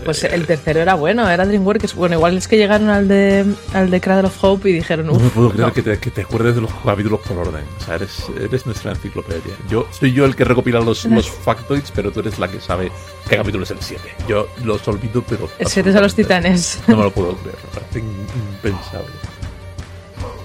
[0.06, 1.96] Pues el tercero era bueno, era DreamWorks.
[1.96, 5.08] Bueno, igual es que llegaron al de, al de Cradle of Hope y dijeron.
[5.08, 7.64] No me puedo creer que, te, que, te, acuerdes de los capítulos por orden.
[7.80, 9.56] O sea, eres, eres nuestra enciclopedia.
[9.70, 12.92] Yo soy yo el que recopila los, los factoids, pero tú eres la que sabe
[13.30, 14.02] qué capítulo es el 7.
[14.28, 15.50] Yo los olvido, pero.
[15.60, 16.80] El 7 es a los titanes.
[16.88, 19.08] No me lo puedo creer, me parece impensable.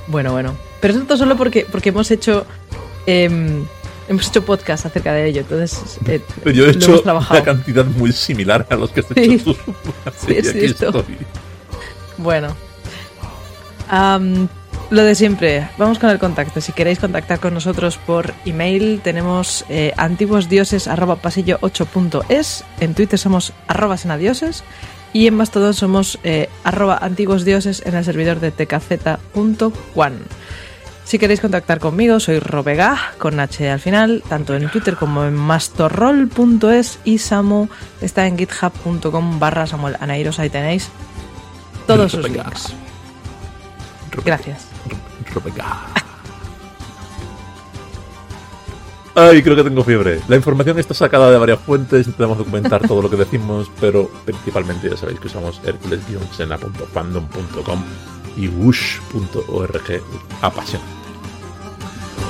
[0.06, 0.54] Bueno, bueno.
[0.80, 2.46] Pero eso todo solo porque, porque hemos hecho.
[3.06, 3.64] Eh,
[4.08, 6.20] hemos hecho podcast acerca de ello, entonces eh,
[6.52, 9.56] yo he hecho una cantidad muy similar a los que has hecho tú.
[10.26, 11.04] sí, sí, estoy.
[12.18, 12.56] Bueno,
[14.90, 16.60] lo de siempre, vamos con el contacto.
[16.60, 20.88] Si queréis contactar con nosotros por email, tenemos eh, antiguosdioses
[21.20, 24.62] pasillo 8.es, en Twitter somos arroba senadioses
[25.12, 30.16] y en Mastodon somos eh, arroba antiguosdioses en el servidor de tkz.one.
[31.06, 35.34] Si queréis contactar conmigo, soy Robega, con H al final, tanto en Twitter como en
[35.34, 37.68] mastorrol.es y Samu
[38.00, 40.88] está en github.com barra Samuel Anairos, ahí tenéis
[41.86, 42.74] todos sus links.
[44.24, 44.66] Gracias.
[45.32, 45.86] Robega.
[49.14, 50.20] Ay, creo que tengo fiebre.
[50.26, 54.90] La información está sacada de varias fuentes, intentamos documentar todo lo que decimos, pero principalmente
[54.90, 57.84] ya sabéis que usamos hercules-sena.fandom.com
[58.36, 60.02] y wush.org
[60.42, 60.96] apasionante.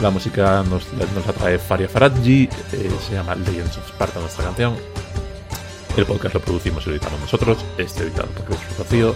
[0.03, 4.45] La música nos, nos la trae Faria Faradji, eh, se llama Legends of Sparta nuestra
[4.45, 4.77] canción.
[5.97, 9.15] El podcast lo producimos y lo editamos nosotros, este editado por Cruz Rocío.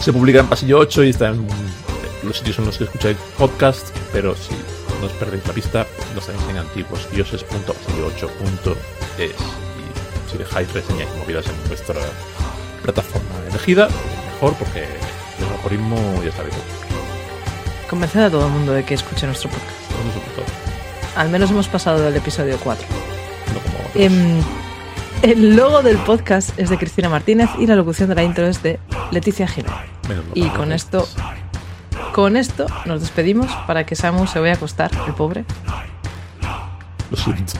[0.00, 1.46] Se publica en Pasillo 8 y está en
[2.24, 4.54] los sitios en los que escucháis podcast, pero si
[5.00, 9.30] no os perdéis la pista, nos tenéis en antiguosdioses.pasillo8.es.
[9.30, 12.00] Y si dejáis reseñas y movidas en vuestra
[12.82, 13.88] plataforma elegida,
[14.32, 14.88] mejor porque
[15.38, 16.56] el algoritmo ya está bien.
[17.88, 19.84] Convenced a todo el mundo de que escuche nuestro podcast.
[21.16, 22.86] Al menos hemos pasado del episodio 4.
[23.94, 24.40] Em,
[25.22, 28.62] el logo del podcast es de Cristina Martínez y la locución de la intro es
[28.62, 28.80] de
[29.10, 29.76] Leticia Jiménez.
[30.34, 31.08] Y con esto,
[32.12, 35.44] con esto nos despedimos para que Samu se vaya a acostar, el pobre.
[37.10, 37.54] Lo siento.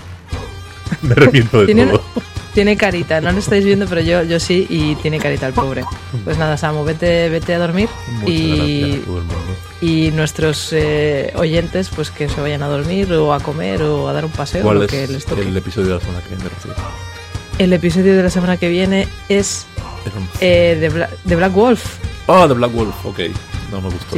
[1.03, 2.03] Me arrepiento de todo.
[2.55, 5.85] Tiene carita, no lo estáis viendo, pero yo, yo sí, y tiene carita el pobre.
[6.23, 7.89] Pues nada, Samu, vete, vete a dormir.
[8.27, 9.01] y,
[9.81, 14.13] y nuestros eh, oyentes, pues que se vayan a dormir o a comer o a
[14.13, 14.63] dar un paseo.
[14.63, 15.43] ¿Cuál lo es que les toque.
[15.43, 16.51] el episodio de la semana que viene,
[17.59, 19.67] El episodio de la semana que viene es
[20.41, 21.97] eh, de, de Black Wolf.
[22.29, 23.21] Ah, de Black Wolf, ok
[23.71, 24.17] no me gustó.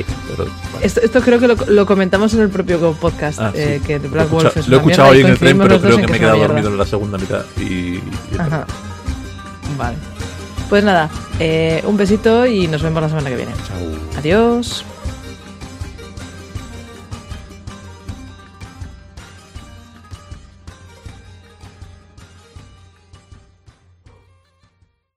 [0.83, 4.31] esto, esto, creo que lo, lo, comentamos en el propio podcast, ah, eh, que Black
[4.31, 6.21] lo Wolf es Lo he escuchado hoy en el tren, pero creo que me he
[6.21, 7.45] quedado dormido en la segunda mitad.
[7.59, 8.01] Y,
[8.39, 8.67] Ajá.
[9.77, 9.97] Vale.
[10.69, 13.53] Pues nada, eh, un besito y nos vemos la semana que viene.
[13.67, 14.19] Chao.
[14.19, 14.85] Adiós.